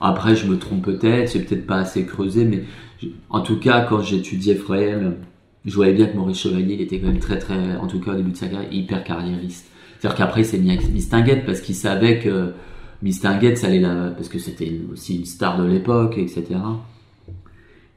Après, 0.01 0.37
je 0.37 0.47
me 0.47 0.59
trompe 0.59 0.85
peut-être, 0.85 1.33
j'ai 1.33 1.41
peut-être 1.41 1.67
pas 1.67 1.79
assez 1.79 2.07
creusé, 2.07 2.45
mais 2.45 2.63
en 3.31 3.41
tout 3.41 3.59
cas, 3.59 3.81
quand 3.81 4.01
j'étudiais 4.01 4.55
Fréhel, 4.55 5.17
je 5.65 5.75
voyais 5.75 5.93
bien 5.93 6.07
que 6.07 6.17
Maurice 6.17 6.39
Chevalier 6.39 6.77
était 6.81 7.01
quand 7.01 7.09
même 7.09 7.19
très 7.19 7.39
très, 7.39 7.77
en 7.77 7.87
tout 7.89 8.01
cas 8.01 8.13
au 8.13 8.17
début 8.17 8.31
de 8.31 8.37
sa 8.37 8.47
carrière, 8.47 8.73
hyper 8.73 9.03
carriériste. 9.03 9.67
C'est-à-dire 9.99 10.19
qu'après, 10.19 10.43
il 10.43 10.63
mis 10.63 10.71
avec 10.71 10.89
Miss 10.93 11.09
Tinguette 11.09 11.45
parce 11.45 11.61
qu'il 11.61 11.75
savait 11.75 12.21
que 12.21 12.53
Miss 13.03 13.21
Tinguette, 13.21 13.59
ça 13.59 13.67
allait 13.67 13.81
la, 13.81 14.11
parce 14.11 14.29
que 14.29 14.39
c'était 14.39 14.81
aussi 14.93 15.17
une 15.17 15.25
star 15.25 15.61
de 15.61 15.67
l'époque, 15.67 16.17
etc. 16.17 16.45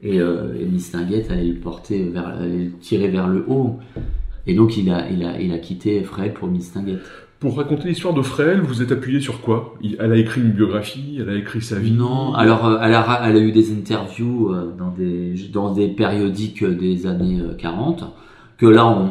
Et, 0.02 0.20
euh, 0.20 0.54
et 0.60 0.64
Miss 0.64 0.90
Tinguette 0.90 1.30
allait 1.30 1.44
le 1.48 1.54
porter 1.60 2.02
vers, 2.04 2.26
allait 2.26 2.64
le 2.64 2.72
tirer 2.80 3.08
vers 3.08 3.28
le 3.28 3.44
haut. 3.48 3.78
Et 4.46 4.54
donc, 4.54 4.76
il 4.76 4.90
a, 4.90 5.08
il 5.10 5.24
a, 5.24 5.40
il 5.40 5.52
a 5.52 5.58
quitté 5.58 6.02
Fréhel 6.02 6.32
pour 6.32 6.48
Miss 6.48 6.72
Tinguette. 6.72 7.00
Pour 7.38 7.56
raconter 7.56 7.88
l'histoire 7.88 8.14
de 8.14 8.22
Fréhel, 8.22 8.60
vous 8.60 8.82
êtes 8.82 8.92
appuyé 8.92 9.20
sur 9.20 9.40
quoi? 9.40 9.74
Elle 9.98 10.12
a 10.12 10.16
écrit 10.16 10.40
une 10.40 10.50
biographie, 10.52 11.18
elle 11.20 11.28
a 11.28 11.36
écrit 11.36 11.60
sa 11.60 11.78
vie? 11.78 11.90
Non, 11.90 12.34
alors 12.34 12.66
euh, 12.66 12.78
elle, 12.82 12.94
a, 12.94 13.22
elle 13.28 13.36
a 13.36 13.40
eu 13.40 13.50
des 13.52 13.72
interviews 13.72 14.52
euh, 14.52 14.72
dans 14.76 14.90
des, 14.90 15.34
dans 15.52 15.72
des 15.72 15.88
périodiques 15.88 16.64
des 16.64 17.06
années 17.06 17.40
40 17.58 18.04
que 18.58 18.66
là, 18.66 18.86
on, 18.86 19.10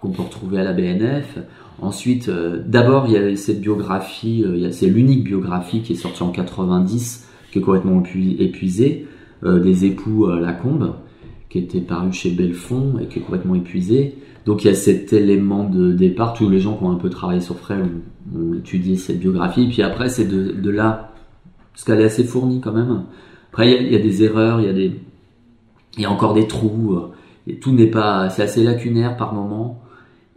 qu'on 0.00 0.10
peut 0.10 0.22
retrouver 0.22 0.58
à 0.58 0.64
la 0.64 0.72
BNF. 0.72 1.38
Ensuite, 1.80 2.28
euh, 2.28 2.62
d'abord, 2.66 3.06
il 3.08 3.12
y 3.12 3.16
a 3.16 3.34
cette 3.36 3.60
biographie, 3.62 4.44
euh, 4.46 4.70
c'est 4.70 4.86
l'unique 4.86 5.24
biographie 5.24 5.80
qui 5.80 5.94
est 5.94 5.96
sortie 5.96 6.22
en 6.22 6.30
90, 6.30 7.26
qui 7.52 7.58
est 7.58 7.62
complètement 7.62 8.02
épu- 8.02 8.36
épuisée, 8.38 9.06
euh, 9.06 9.09
des 9.42 9.84
époux 9.84 10.26
euh, 10.26 10.40
Lacombe, 10.40 10.94
qui 11.48 11.58
était 11.58 11.80
paru 11.80 12.12
chez 12.12 12.30
Belfond 12.30 12.98
et 13.00 13.06
qui 13.06 13.18
est 13.18 13.22
complètement 13.22 13.54
épuisée. 13.54 14.16
Donc 14.46 14.64
il 14.64 14.68
y 14.68 14.70
a 14.70 14.74
cet 14.74 15.12
élément 15.12 15.64
de 15.64 15.92
départ, 15.92 16.32
tous 16.32 16.48
les 16.48 16.60
gens 16.60 16.76
qui 16.76 16.84
ont 16.84 16.92
un 16.92 16.96
peu 16.96 17.10
travaillé 17.10 17.40
sur 17.40 17.56
Frey 17.56 17.76
ont, 18.34 18.54
étudié 18.54 18.96
cette 18.96 19.18
biographie, 19.18 19.68
puis 19.68 19.82
après 19.82 20.08
c'est 20.08 20.26
de, 20.26 20.70
là, 20.70 21.12
parce 21.72 21.84
qu'elle 21.84 22.00
est 22.00 22.04
assez 22.04 22.24
fournie 22.24 22.60
quand 22.60 22.72
même. 22.72 23.04
Après 23.52 23.82
il 23.82 23.92
y 23.92 23.96
a, 23.96 23.98
des 23.98 24.22
erreurs, 24.22 24.60
il 24.60 24.66
y 24.66 24.70
a 24.70 24.72
des, 24.72 24.92
il 25.96 26.02
y 26.02 26.06
a 26.06 26.10
encore 26.10 26.34
des 26.34 26.46
trous, 26.46 26.94
euh, 26.94 27.12
et 27.46 27.56
tout 27.56 27.72
n'est 27.72 27.86
pas, 27.86 28.30
c'est 28.30 28.42
assez 28.42 28.62
lacunaire 28.62 29.16
par 29.16 29.34
moment. 29.34 29.82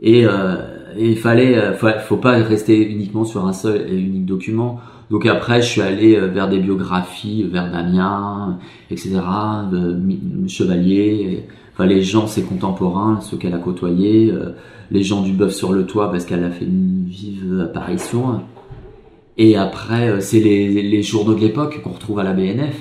Et, 0.02 0.26
euh, 0.26 0.56
et 0.98 1.12
il 1.12 1.18
fallait, 1.18 1.58
euh, 1.58 1.74
faut 2.00 2.18
pas 2.18 2.34
rester 2.34 2.86
uniquement 2.92 3.24
sur 3.24 3.46
un 3.46 3.54
seul 3.54 3.90
et 3.90 3.96
unique 3.96 4.26
document. 4.26 4.80
Donc 5.12 5.26
après, 5.26 5.62
je 5.62 5.68
suis 5.68 5.82
allé 5.82 6.16
euh, 6.16 6.28
vers 6.28 6.50
des 6.50 6.60
biographies, 6.60 7.44
vers 7.44 7.72
Damien, 7.72 8.58
etc., 8.90 9.20
de 9.72 9.94
Mi- 9.94 10.20
Chevalier, 10.48 11.44
enfin 11.74 11.86
les 11.86 12.02
gens, 12.02 12.28
ses 12.28 12.44
contemporains, 12.44 13.20
ceux 13.22 13.38
qu'elle 13.38 13.54
a 13.54 13.58
côtoyés, 13.60 14.32
euh, 14.32 14.56
les 14.92 15.04
gens 15.04 15.22
du 15.22 15.32
bœuf 15.34 15.54
sur 15.54 15.72
le 15.74 15.86
toit 15.86 16.12
parce 16.12 16.26
qu'elle 16.26 16.44
a 16.44 16.50
fait 16.52 16.66
une 16.66 17.06
vive 17.08 17.62
apparition. 17.64 18.42
Et 19.38 19.56
après, 19.58 20.10
euh, 20.10 20.20
c'est 20.20 20.40
les, 20.40 20.82
les 20.84 21.02
journaux 21.04 21.34
de 21.34 21.40
l'époque 21.42 21.82
qu'on 21.84 21.92
retrouve 21.92 22.20
à 22.20 22.24
la 22.24 22.34
BNF, 22.34 22.76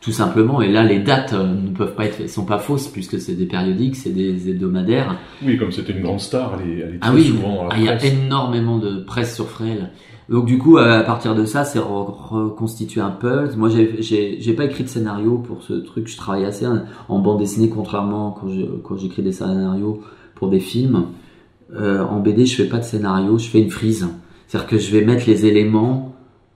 tout 0.00 0.10
simplement. 0.10 0.60
Et 0.60 0.68
là, 0.70 0.82
les 0.82 0.98
dates 0.98 1.32
euh, 1.32 1.46
ne 1.46 1.68
peuvent 1.70 1.94
pas 1.94 2.06
être, 2.06 2.28
sont 2.28 2.44
pas 2.44 2.58
fausses 2.58 2.88
puisque 2.88 3.20
c'est 3.20 3.34
des 3.34 3.46
périodiques, 3.46 3.94
c'est 3.96 4.10
des 4.10 4.50
hebdomadaires. 4.50 5.16
Oui, 5.44 5.56
comme 5.56 5.70
c'était 5.70 5.92
une 5.92 6.02
grande 6.02 6.20
star, 6.20 6.58
elle 6.60 6.70
est, 6.70 6.78
elle 6.80 6.94
est 6.94 6.98
Ah 7.02 7.08
très 7.08 7.16
oui, 7.16 7.24
souvent 7.28 7.54
dans 7.56 7.62
la 7.64 7.68
ah, 7.72 7.76
il 7.78 7.84
y 7.84 7.88
a 7.88 7.96
presse. 7.96 8.12
énormément 8.12 8.78
de 8.78 8.96
presse 9.00 9.34
sur 9.34 9.48
Frel. 9.48 9.90
Donc 10.32 10.46
du 10.46 10.56
coup, 10.56 10.78
à 10.78 11.02
partir 11.02 11.34
de 11.34 11.44
ça, 11.44 11.62
c'est 11.62 11.78
re- 11.78 11.82
reconstitué 12.30 13.02
un 13.02 13.10
puzzle. 13.10 13.54
Moi, 13.58 13.68
j'ai- 13.68 14.54
pas 14.54 14.64
écrit 14.64 14.82
de 14.82 14.88
scénario 14.88 15.36
pour 15.36 15.62
ce 15.62 15.74
truc. 15.74 16.08
Je 16.08 16.16
travaille 16.16 16.46
assez 16.46 16.66
en, 17.10 17.18
bande 17.18 17.38
dessinée, 17.38 17.68
contrairement 17.68 18.34
quand 18.82 18.96
j'écris 18.96 19.22
des 19.22 19.32
scénarios 19.32 20.00
pour 20.34 20.48
des 20.48 20.58
films. 20.58 21.04
Euh, 21.74 22.02
en 22.02 22.18
BD, 22.20 22.46
je 22.46 22.56
fais 22.56 22.68
pas 22.68 22.78
de 22.78 22.84
scénario, 22.84 23.36
je 23.36 23.46
fais 23.46 23.60
une 23.60 23.68
frise. 23.68 24.08
C'est-à-dire 24.46 24.68
que 24.70 24.78
je 24.78 24.90
vais 24.90 25.04
mettre 25.04 25.24
les 25.26 25.44
éléments 25.44 26.14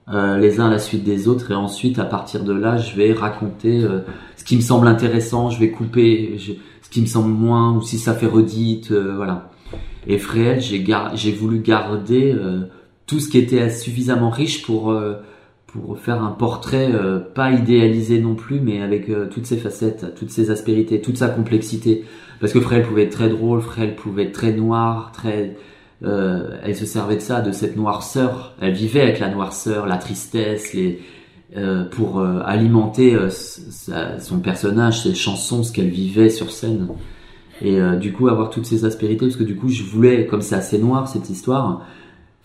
euh, 0.09 0.37
les 0.39 0.59
uns 0.59 0.67
à 0.67 0.71
la 0.71 0.79
suite 0.79 1.03
des 1.03 1.27
autres 1.27 1.51
et 1.51 1.55
ensuite, 1.55 1.99
à 1.99 2.05
partir 2.05 2.43
de 2.43 2.53
là, 2.53 2.77
je 2.77 2.95
vais 2.95 3.13
raconter 3.13 3.83
euh, 3.83 3.99
ce 4.37 4.43
qui 4.43 4.55
me 4.55 4.61
semble 4.61 4.87
intéressant. 4.87 5.51
Je 5.51 5.59
vais 5.59 5.69
couper 5.69 6.39
ce 6.81 6.89
qui 6.89 7.01
me 7.01 7.05
semble 7.07 7.29
moins 7.29 7.73
ou 7.73 7.81
si 7.83 7.99
ça 7.99 8.15
fait 8.15 8.25
redite, 8.25 8.91
voilà. 8.91 9.51
Et 10.07 10.17
Fréhel, 10.17 10.61
j'ai 10.61 11.31
voulu 11.33 11.59
garder 11.59 12.33
tout 13.07 13.19
ce 13.19 13.29
qui 13.29 13.39
était 13.39 13.69
suffisamment 13.69 14.29
riche 14.29 14.61
pour 14.63 14.91
euh, 14.91 15.15
pour 15.67 15.99
faire 15.99 16.23
un 16.23 16.31
portrait 16.31 16.89
euh, 16.93 17.19
pas 17.19 17.51
idéalisé 17.51 18.19
non 18.19 18.35
plus, 18.35 18.59
mais 18.59 18.81
avec 18.81 19.09
euh, 19.09 19.27
toutes 19.29 19.45
ses 19.45 19.57
facettes, 19.57 20.15
toutes 20.15 20.29
ses 20.29 20.49
aspérités, 20.49 21.01
toute 21.01 21.17
sa 21.17 21.29
complexité. 21.29 22.05
Parce 22.39 22.53
que 22.53 22.59
Fréhel 22.61 22.83
pouvait 22.83 23.03
être 23.03 23.11
très 23.11 23.29
drôle, 23.29 23.61
Fréhel 23.61 23.95
pouvait 23.95 24.23
être 24.23 24.31
très 24.31 24.53
noir, 24.53 25.11
très 25.11 25.55
euh, 26.03 26.57
elle 26.63 26.75
se 26.75 26.85
servait 26.85 27.15
de 27.15 27.21
ça, 27.21 27.41
de 27.41 27.51
cette 27.51 27.75
noirceur. 27.75 28.55
Elle 28.61 28.73
vivait 28.73 29.01
avec 29.01 29.19
la 29.19 29.29
noirceur, 29.29 29.87
la 29.87 29.97
tristesse, 29.97 30.73
les, 30.73 31.01
euh, 31.57 31.83
pour 31.85 32.21
alimenter 32.21 33.17
son 33.29 34.39
personnage, 34.39 35.03
ses 35.03 35.15
chansons, 35.15 35.63
ce 35.63 35.73
qu'elle 35.73 35.89
vivait 35.89 36.29
sur 36.29 36.51
scène. 36.51 36.87
Et 37.61 37.79
du 37.99 38.13
coup, 38.13 38.27
avoir 38.27 38.51
toutes 38.51 38.67
ces 38.67 38.85
aspérités, 38.85 39.25
parce 39.25 39.35
que 39.35 39.43
du 39.43 39.55
coup, 39.55 39.69
je 39.69 39.81
voulais, 39.81 40.27
comme 40.27 40.41
c'est 40.41 40.55
assez 40.55 40.77
noir 40.77 41.07
cette 41.07 41.31
histoire, 41.31 41.81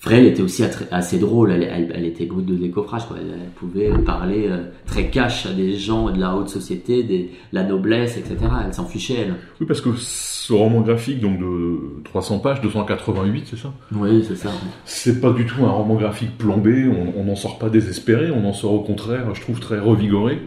Frel 0.03 0.27
était 0.27 0.43
aussi 0.43 0.65
assez 0.91 1.21
drôle, 1.21 1.53
elle, 1.53 1.63
elle, 1.63 1.93
elle 1.95 2.05
était 2.05 2.27
brute 2.27 2.45
de 2.45 2.57
décoffrage, 2.57 3.07
quoi. 3.07 3.19
Elle, 3.21 3.39
elle 3.41 3.51
pouvait 3.51 3.89
parler 4.05 4.49
euh, 4.49 4.65
très 4.85 5.11
cash 5.11 5.47
à 5.47 5.53
des 5.53 5.75
gens 5.75 6.11
de 6.11 6.19
la 6.19 6.35
haute 6.35 6.49
société, 6.49 7.05
des, 7.05 7.31
la 7.53 7.63
noblesse, 7.63 8.17
etc. 8.17 8.37
Elle 8.67 8.75
s'en 8.75 8.85
fichait, 8.85 9.15
elle. 9.21 9.35
Oui, 9.61 9.67
parce 9.69 9.81
que 9.81 9.91
ce 9.97 10.53
roman 10.53 10.81
graphique, 10.81 11.21
donc 11.21 11.39
de 11.39 12.03
300 12.03 12.41
pages, 12.41 12.61
288, 12.63 13.45
c'est 13.47 13.57
ça? 13.57 13.73
Oui, 13.95 14.25
c'est 14.27 14.35
ça. 14.35 14.51
C'est 14.85 15.21
pas 15.21 15.33
du 15.33 15.47
tout 15.47 15.65
un 15.65 15.71
roman 15.71 15.95
graphique 15.95 16.37
plombé, 16.37 16.89
on 16.89 17.21
on 17.21 17.23
n'en 17.23 17.37
sort 17.37 17.61
pas 17.61 17.71
désespéré, 17.71 18.33
on 18.33 18.45
en 18.45 18.53
sort 18.53 18.73
au 18.73 18.81
contraire, 18.81 19.33
je 19.37 19.41
trouve, 19.41 19.61
très 19.61 19.79
revigoré. 19.79 20.43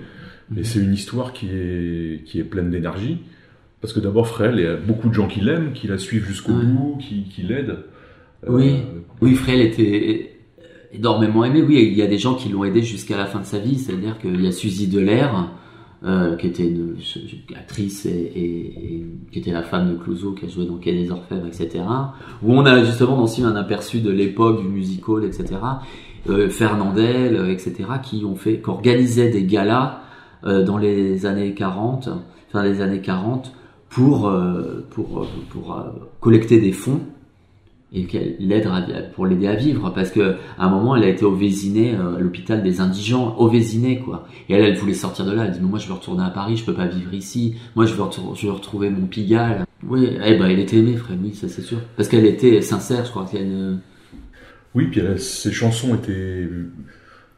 Et 0.58 0.66
c'est 0.66 0.80
une 0.80 0.94
histoire 0.94 1.32
qui 1.32 1.48
est, 1.48 2.26
qui 2.26 2.42
est 2.42 2.44
pleine 2.44 2.72
d'énergie. 2.72 3.20
Parce 3.80 3.94
que 3.94 4.02
d'abord, 4.02 4.28
Frel, 4.28 4.56
il 4.58 4.64
y 4.64 4.68
a 4.68 4.76
beaucoup 4.76 5.08
de 5.08 5.14
gens 5.14 5.28
qui 5.30 5.40
l'aiment, 5.40 5.72
qui 5.72 5.88
la 5.88 5.98
suivent 5.98 6.26
jusqu'au 6.26 6.52
bout, 6.52 6.98
qui, 7.00 7.30
qui 7.30 7.44
l'aident. 7.44 7.78
Euh, 8.44 8.50
Oui. 8.50 8.82
Oui, 9.22 9.38
était 9.48 10.32
énormément 10.94 11.46
aimé. 11.46 11.62
Oui, 11.62 11.88
il 11.90 11.98
y 11.98 12.02
a 12.02 12.08
des 12.08 12.18
gens 12.18 12.36
qui 12.36 12.50
l'ont 12.50 12.64
aidé 12.64 12.82
jusqu'à 12.82 13.18
la 13.18 13.26
fin 13.26 13.40
de 13.40 13.46
sa 13.46 13.60
vie. 13.60 13.78
C'est-à-dire 13.78 14.20
qu'il 14.20 14.42
y 14.42 14.48
a 14.48 14.52
Suzy 14.52 14.88
Delair, 14.88 15.52
euh, 16.04 16.36
qui 16.36 16.48
était 16.48 16.68
une, 16.68 16.98
actrice 17.56 18.06
et, 18.06 19.06
qui 19.32 19.40
était 19.40 19.52
la 19.52 19.64
femme 19.64 19.92
de 19.92 19.98
Clouseau, 19.98 20.34
qui 20.34 20.46
a 20.46 20.48
joué 20.50 20.66
dans 20.66 20.78
Quai 20.78 20.94
des 20.94 21.12
Orfèvres, 21.12 21.48
etc. 21.48 21.84
Où 22.44 22.54
on 22.54 22.66
a 22.66 22.84
justement 22.84 23.24
aussi 23.24 23.42
un 23.42 23.56
aperçu 23.56 24.02
de 24.02 24.12
l'époque 24.12 24.62
du 24.62 24.68
musical, 24.68 25.24
etc. 25.24 25.56
Euh, 26.30 26.50
Fernandel, 26.50 27.50
etc. 27.50 27.86
qui 28.04 28.26
ont 28.26 28.36
fait, 28.36 28.62
qui 28.62 28.70
organisaient 28.70 29.30
des 29.30 29.46
galas 29.46 30.02
dans 30.44 30.78
les 30.78 31.26
années 31.26 31.56
40, 31.56 32.08
fin 32.52 32.62
des 32.62 32.80
années 32.80 33.02
40, 33.02 33.52
pour 33.90 34.32
pour 34.92 35.28
pour 35.50 35.84
collecter 36.20 36.60
des 36.60 36.72
fonds 36.72 37.00
et 37.94 38.08
l'aide 38.40 38.68
pour 39.14 39.26
l'aider 39.26 39.48
à 39.48 39.56
vivre 39.56 39.92
parce 39.94 40.10
que 40.12 40.36
à 40.58 40.66
un 40.66 40.70
moment 40.70 40.96
elle 40.96 41.04
a 41.04 41.08
été 41.10 41.24
au 41.24 41.34
Vésiné 41.36 41.94
euh, 41.96 42.18
à 42.18 42.20
l'hôpital 42.20 42.64
des 42.64 42.82
indigents 42.82 43.36
au 43.38 43.48
Vésiné 43.48 44.00
quoi 44.00 44.28
et 44.50 44.54
elle 44.56 44.64
elle 44.66 44.76
voulait 44.78 44.94
sortir 44.94 45.26
de 45.26 45.32
là 45.32 45.46
elle 45.46 45.52
dit 45.52 45.60
mais 45.62 45.70
moi 45.70 45.80
je 45.80 45.88
veux 45.88 45.94
retourner 45.94 46.24
à 46.24 46.30
Paris 46.30 46.58
je 46.58 46.66
peux 46.66 46.74
pas 46.74 46.88
vivre 46.88 47.14
ici 47.14 47.56
moi 47.76 47.86
je 47.86 47.94
veux, 47.94 48.04
je 48.36 48.48
veux 48.48 48.54
retrouver 48.54 48.90
mon 48.90 49.06
Pigalle 49.06 49.66
oui 49.88 50.10
eh 50.26 50.38
ben 50.38 50.48
elle 50.48 50.60
était 50.60 50.78
aimée 50.78 50.98
Fred 50.98 51.20
oui 51.24 51.34
ça 51.36 51.48
c'est 51.48 51.62
sûr 51.62 51.78
parce 51.96 52.10
qu'elle 52.10 52.26
était 52.26 52.62
sincère 52.62 53.06
je 53.06 53.12
crois 53.12 53.26
qu'elle 53.32 53.50
ne- 53.50 53.78
Oui, 54.74 54.88
puis 54.88 55.00
elle- 55.02 55.20
ses 55.20 55.52
chansons 55.54 55.96
étaient. 55.96 56.50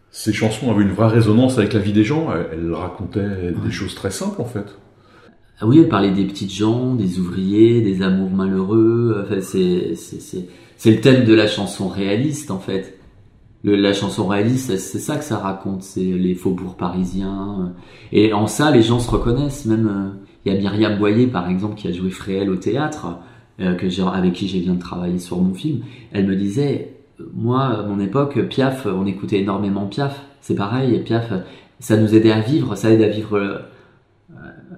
Ses 0.09 0.33
chansons 0.33 0.71
avaient 0.71 0.83
une 0.83 0.93
vraie 0.93 1.09
résonance 1.09 1.59
avec 1.59 1.73
la 1.73 1.79
vie 1.79 1.93
des 1.93 2.03
gens. 2.03 2.29
Elle, 2.33 2.47
elle 2.65 2.73
racontait 2.73 3.51
des 3.63 3.69
choses 3.71 3.93
très 3.93 4.09
simples, 4.09 4.41
en 4.41 4.45
fait. 4.45 4.75
Ah 5.59 5.65
oui, 5.67 5.79
elle 5.79 5.89
parlait 5.89 6.11
des 6.11 6.25
petites 6.25 6.53
gens, 6.53 6.93
des 6.93 7.17
ouvriers, 7.19 7.81
des 7.81 8.01
amours 8.03 8.29
malheureux. 8.29 9.23
Enfin, 9.25 9.41
c'est 9.41 9.95
c'est 9.95 10.91
le 10.91 11.01
thème 11.01 11.25
de 11.25 11.33
la 11.33 11.47
chanson 11.47 11.87
réaliste 11.87 12.51
en 12.51 12.59
fait. 12.59 12.99
Le, 13.63 13.75
la 13.75 13.91
chanson 13.93 14.27
réaliste, 14.27 14.77
c'est- 14.77 14.99
ça 14.99 15.15
que 15.17 15.23
ça 15.23 15.39
raconte, 15.39 15.81
c'est 15.81 16.03
les 16.03 16.35
faubourgs 16.35 16.77
parisiens. 16.77 17.73
Et 18.11 18.33
en 18.33 18.45
ça, 18.47 18.69
les 18.71 18.83
gens 18.83 18.99
se 18.99 19.09
reconnaissent. 19.09 19.65
Même 19.65 19.87
euh, 19.87 20.09
il 20.45 20.53
y 20.53 20.55
a 20.55 20.59
Myriam 20.59 20.99
Boyer 20.99 21.25
par 21.27 21.49
exemple 21.49 21.75
qui 21.75 21.87
a 21.87 21.91
joué 21.91 22.11
Fréhel 22.11 22.49
au 22.51 22.55
théâtre, 22.57 23.17
euh, 23.59 23.73
que 23.73 23.89
j'ai 23.89 24.03
avec 24.03 24.33
qui 24.33 24.47
j'ai 24.47 24.59
viens 24.59 24.75
de 24.75 24.79
travailler 24.79 25.17
sur 25.19 25.41
mon 25.41 25.53
film. 25.55 25.81
Elle 26.11 26.27
me 26.27 26.35
disait, 26.35 26.93
euh, 27.19 27.23
moi, 27.35 27.63
à 27.63 27.83
mon 27.83 27.99
époque, 27.99 28.39
Piaf, 28.47 28.85
on 28.85 29.07
écoutait 29.07 29.39
énormément 29.39 29.87
Piaf. 29.87 30.21
C'est 30.41 30.55
pareil, 30.55 30.99
Piaf, 31.03 31.31
ça 31.79 31.97
nous 31.97 32.13
aidait 32.13 32.31
à 32.31 32.41
vivre, 32.41 32.75
ça 32.75 32.91
aide 32.91 33.01
à 33.01 33.07
vivre. 33.09 33.35
euh, 33.37 33.57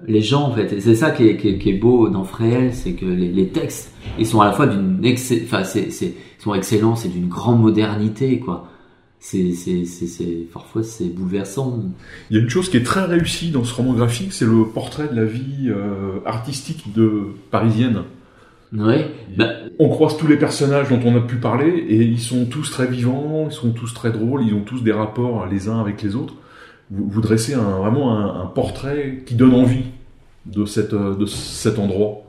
les 0.06 0.20
gens 0.20 0.48
en 0.48 0.52
fait. 0.52 0.72
Et 0.72 0.80
c'est 0.80 0.94
ça 0.94 1.10
qui 1.10 1.26
est, 1.26 1.36
qui, 1.36 1.48
est, 1.48 1.58
qui 1.58 1.70
est 1.70 1.78
beau 1.78 2.08
dans 2.08 2.24
Fréhel, 2.24 2.74
c'est 2.74 2.92
que 2.92 3.04
les, 3.04 3.28
les 3.28 3.48
textes, 3.48 3.92
ils 4.18 4.26
sont 4.26 4.40
à 4.40 4.46
la 4.46 4.52
fois 4.52 4.66
d'une 4.66 5.04
excellence, 5.04 5.44
enfin 5.44 5.62
sont 6.38 6.54
excellents, 6.54 6.96
c'est 6.96 7.08
d'une 7.08 7.28
grande 7.28 7.60
modernité 7.60 8.38
quoi. 8.40 8.68
C'est, 9.22 9.52
c'est, 9.52 9.84
c'est, 9.84 10.06
c'est, 10.06 10.48
parfois 10.50 10.82
c'est 10.82 11.14
bouleversant. 11.14 11.82
Il 12.30 12.38
y 12.38 12.40
a 12.40 12.42
une 12.42 12.48
chose 12.48 12.70
qui 12.70 12.78
est 12.78 12.82
très 12.82 13.04
réussie 13.04 13.50
dans 13.50 13.64
ce 13.64 13.74
roman 13.74 13.92
graphique, 13.92 14.32
c'est 14.32 14.46
le 14.46 14.64
portrait 14.64 15.08
de 15.08 15.14
la 15.14 15.26
vie 15.26 15.68
euh, 15.68 16.20
artistique 16.24 16.94
de 16.94 17.24
parisienne. 17.50 18.04
Ouais. 18.72 19.10
Bah, 19.36 19.50
On 19.78 19.88
croise 19.88 20.16
tous 20.16 20.26
les 20.26 20.36
personnages 20.36 20.88
dont 20.88 21.00
on 21.04 21.16
a 21.16 21.20
pu 21.20 21.36
parler 21.36 21.68
et 21.68 21.96
ils 21.96 22.20
sont 22.20 22.46
tous 22.46 22.70
très 22.70 22.86
vivants, 22.86 23.48
ils 23.50 23.52
sont 23.52 23.72
tous 23.72 23.92
très 23.92 24.12
drôles, 24.12 24.42
ils 24.46 24.54
ont 24.54 24.62
tous 24.62 24.82
des 24.82 24.92
rapports 24.92 25.46
les 25.46 25.68
uns 25.68 25.80
avec 25.80 26.02
les 26.02 26.14
autres. 26.14 26.34
Vous, 26.90 27.08
vous 27.08 27.20
dressez 27.20 27.54
un, 27.54 27.78
vraiment 27.78 28.16
un, 28.18 28.42
un 28.42 28.46
portrait 28.46 29.22
qui 29.26 29.34
donne 29.34 29.54
envie 29.54 29.84
de, 30.46 30.64
cette, 30.64 30.92
euh, 30.94 31.14
de 31.16 31.26
cet 31.26 31.78
endroit. 31.78 32.22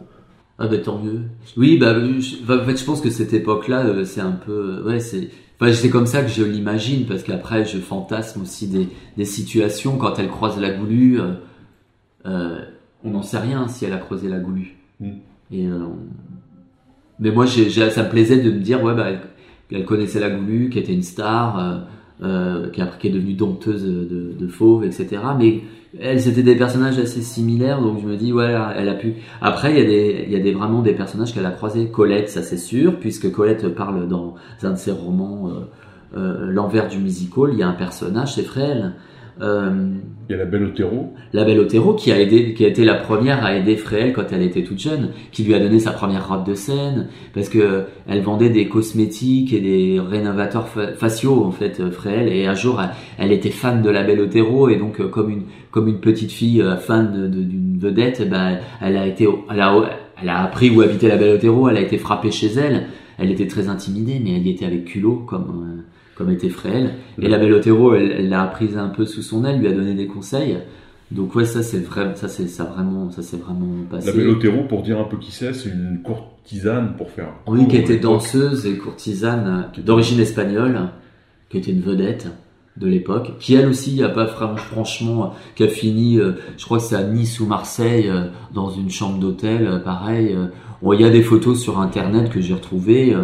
ah 0.60 0.68
bah 0.68 0.78
tant 0.78 1.00
mieux. 1.00 1.22
Oui, 1.58 1.78
bah 1.78 1.96
je, 2.00 2.44
enfin, 2.44 2.60
en 2.60 2.66
fait 2.66 2.78
je 2.78 2.86
pense 2.86 3.02
que 3.02 3.10
cette 3.10 3.34
époque-là, 3.34 3.86
euh, 3.86 4.06
c'est 4.06 4.22
un 4.22 4.32
peu, 4.34 4.84
ouais 4.86 5.00
c'est. 5.00 5.30
Enfin, 5.60 5.72
c'est 5.74 5.90
comme 5.92 6.08
ça 6.08 6.24
que 6.24 6.28
je 6.30 6.44
l'imagine, 6.44 7.06
parce 7.06 7.22
qu'après, 7.22 7.66
je 7.66 7.78
fantasme 7.78 8.42
aussi 8.42 8.68
des, 8.68 8.88
des 9.16 9.26
situations 9.26 9.98
quand 9.98 10.18
elle 10.18 10.28
croise 10.30 10.60
la 10.60 10.72
goulue. 10.72 11.20
euh, 11.22 11.34
euh, 12.26 12.60
on 13.04 13.12
n'en 13.12 13.22
sait 13.24 13.38
rien 13.40 13.68
si 13.68 13.86
elle 13.86 13.94
a 13.94 13.98
creusé 13.98 14.28
la 14.28 14.40
goulue. 14.40 14.76
Mm. 15.00 15.10
Et, 15.52 15.68
euh, 15.68 15.86
mais 17.20 17.32
moi, 17.32 17.46
j'ai, 17.46 17.70
j'ai- 17.70 17.90
ça 17.92 18.04
me 18.04 18.10
plaisait 18.10 18.38
de 18.42 18.52
me 18.52 18.60
dire, 18.60 18.84
ouais, 18.84 18.96
bah, 18.96 19.10
elle, 19.10 19.22
elle 19.72 19.86
connaissait 19.86 20.20
la 20.20 20.30
goulue, 20.30 20.70
qui 20.70 20.80
était 20.80 20.94
une 20.94 21.04
star, 21.04 21.86
euh, 22.24 22.70
qui, 22.70 23.08
est 23.08 23.12
devenue 23.12 23.34
dompteuse 23.34 23.84
de, 23.84 24.34
de 24.38 24.48
fauves, 24.48 24.84
etc. 24.84 25.22
Mais 25.38 25.62
elles 26.00 26.28
étaient 26.28 26.44
des 26.44 26.56
personnages 26.56 26.98
assez 27.00 27.22
similaires, 27.22 27.82
donc 27.82 28.00
je 28.02 28.08
me 28.08 28.16
dis 28.16 28.32
ouais, 28.32 28.56
elle 28.76 28.90
a 28.90 28.94
pu. 28.94 29.16
Après, 29.42 29.72
il 29.72 29.78
y 29.78 29.82
a 29.82 29.86
des, 29.86 30.26
il 30.28 30.32
y 30.32 30.36
a 30.36 30.40
des 30.40 30.54
vraiment 30.54 30.82
des 30.82 30.94
personnages 30.94 31.34
qu'elle 31.34 31.46
a 31.46 31.52
croisés. 31.52 31.90
Colette, 31.90 32.30
ça 32.30 32.44
c'est 32.44 32.58
sûr, 32.58 33.00
puisque 33.00 33.32
Colette 33.32 33.68
parle 33.70 34.08
dans 34.08 34.36
un 34.64 34.72
de 34.72 34.78
ses 34.78 34.92
romans, 34.92 35.50
euh, 35.50 36.18
euh, 36.18 36.46
l'envers 36.46 36.88
du 36.88 36.98
musical. 37.00 37.50
Il 37.52 37.60
y 37.60 37.64
a 37.64 37.68
un 37.68 37.74
personnage, 37.74 38.36
c'est 38.36 38.44
Fréhel. 38.44 38.94
Euh, 39.42 39.94
il 40.30 40.32
y 40.32 40.36
a 40.36 40.38
la 40.38 40.46
Belle 40.46 40.64
Otero. 40.66 41.14
La 41.34 41.44
Belle 41.44 41.60
Otero 41.60 41.94
qui 41.94 42.12
a 42.12 42.20
aidé, 42.20 42.54
qui 42.54 42.66
a 42.66 42.68
été 42.68 42.84
la 42.84 42.96
première 42.96 43.44
à 43.44 43.56
aider 43.56 43.76
Fréhel 43.76 44.14
quand 44.14 44.32
elle 44.32 44.42
était 44.42 44.64
toute 44.64 44.80
jeune, 44.80 45.10
qui 45.32 45.44
lui 45.44 45.54
a 45.54 45.60
donné 45.60 45.80
sa 45.80 45.92
première 45.92 46.28
robe 46.28 46.46
de 46.46 46.54
scène, 46.54 47.08
parce 47.34 47.50
que 47.50 47.86
elle 48.08 48.22
vendait 48.22 48.50
des 48.50 48.68
cosmétiques 48.68 49.54
et 49.54 49.60
des 49.60 50.00
rénovateurs 50.00 50.68
faciaux 50.68 51.44
en 51.44 51.52
fait, 51.52 51.90
Fréhel. 51.92 52.32
Et 52.32 52.46
un 52.46 52.54
jour, 52.56 52.82
elle, 53.18 53.32
était 53.32 53.50
fan 53.50 53.82
de 53.82 53.90
la 53.90 54.04
Belle 54.04 54.22
Otero 54.22 54.70
et 54.70 54.78
donc 54.78 55.02
comme 55.10 55.30
une 55.30 55.44
comme 55.72 55.88
une 55.88 56.00
petite 56.00 56.32
fille 56.32 56.62
euh, 56.62 56.78
fan 56.78 57.30
d'une 57.32 57.80
vedette, 57.80 58.22
eh 58.22 58.26
ben 58.26 58.60
elle 58.82 58.98
a 58.98 59.08
été, 59.08 59.28
elle 59.50 59.62
a, 59.62 59.90
elle 60.22 60.30
a 60.30 60.44
appris 60.44 60.70
où 60.70 60.82
habitait 60.82 61.08
la 61.08 61.18
Belle 61.18 61.36
Otero. 61.36 61.70
Elle 61.70 61.78
a 61.78 61.82
été 61.82 61.98
frappée 61.98 62.32
chez 62.32 62.48
elle. 62.48 62.88
Elle 63.18 63.32
était 63.32 63.48
très 63.48 63.70
intimidée, 63.70 64.20
mais 64.24 64.36
elle 64.36 64.48
y 64.48 64.52
était 64.52 64.66
avec 64.66 64.86
culot 64.86 65.24
comme 65.28 65.66
euh, 65.66 65.82
comme 66.16 66.32
était 66.32 66.50
Fréhel. 66.50 66.96
Et 67.22 67.28
la 67.28 67.38
belle 67.38 67.54
Otero, 67.54 67.96
elle 67.96 68.30
l'a 68.30 68.46
prise 68.46 68.78
un 68.78 68.90
peu 68.90 69.06
sous 69.06 69.22
son 69.22 69.46
aile, 69.46 69.60
lui 69.60 69.68
a 69.68 69.72
donné 69.72 69.94
des 69.94 70.08
conseils. 70.08 70.58
Donc 71.12 71.36
ouais, 71.36 71.46
ça 71.46 71.62
c'est 71.62 71.80
vrai, 71.80 72.14
ça 72.16 72.30
c'est 72.30 72.48
ça 72.48 72.64
vraiment, 72.64 73.12
ça 73.12 73.22
c'est 73.22 73.38
vraiment 73.38 73.84
passé. 73.90 74.08
La 74.08 74.14
belle 74.14 74.30
Otero, 74.30 74.64
pour 74.64 74.82
dire 74.82 75.00
un 75.00 75.04
peu 75.04 75.18
qui 75.18 75.32
c'est, 75.32 75.54
c'est 75.54 75.70
une 75.70 76.02
courtisane 76.04 76.96
pour 76.98 77.10
faire. 77.10 77.34
Oui, 77.48 77.68
qui 77.68 77.76
était 77.76 77.98
danseuse 77.98 78.66
et 78.66 78.78
courtisane 78.78 79.68
d'origine 79.80 80.20
espagnole, 80.22 80.90
qui 81.50 81.58
était 81.58 81.72
une 81.72 81.82
vedette 81.82 82.30
de 82.78 82.88
l'époque, 82.88 83.34
qui 83.40 83.56
elle 83.56 83.68
aussi 83.68 84.02
a 84.02 84.08
pas 84.08 84.28
franchement, 84.28 85.34
qui 85.56 85.64
a 85.64 85.68
fini, 85.68 86.18
euh, 86.18 86.34
je 86.58 86.64
crois 86.64 86.78
que 86.78 86.86
c'est 86.86 86.96
à 86.96 87.04
Nice 87.04 87.42
ou 87.42 87.46
Marseille, 87.46 88.08
euh, 88.08 88.28
dans 88.54 88.70
une 88.70 88.90
chambre 88.90 89.20
d'hôtel, 89.20 89.68
euh, 89.68 89.80
pareil. 89.80 90.38
Il 90.82 91.02
y 91.02 91.04
a 91.04 91.10
des 91.10 91.22
photos 91.22 91.60
sur 91.60 91.80
internet 91.80 92.30
que 92.30 92.40
j'ai 92.40 92.54
retrouvées 92.54 93.16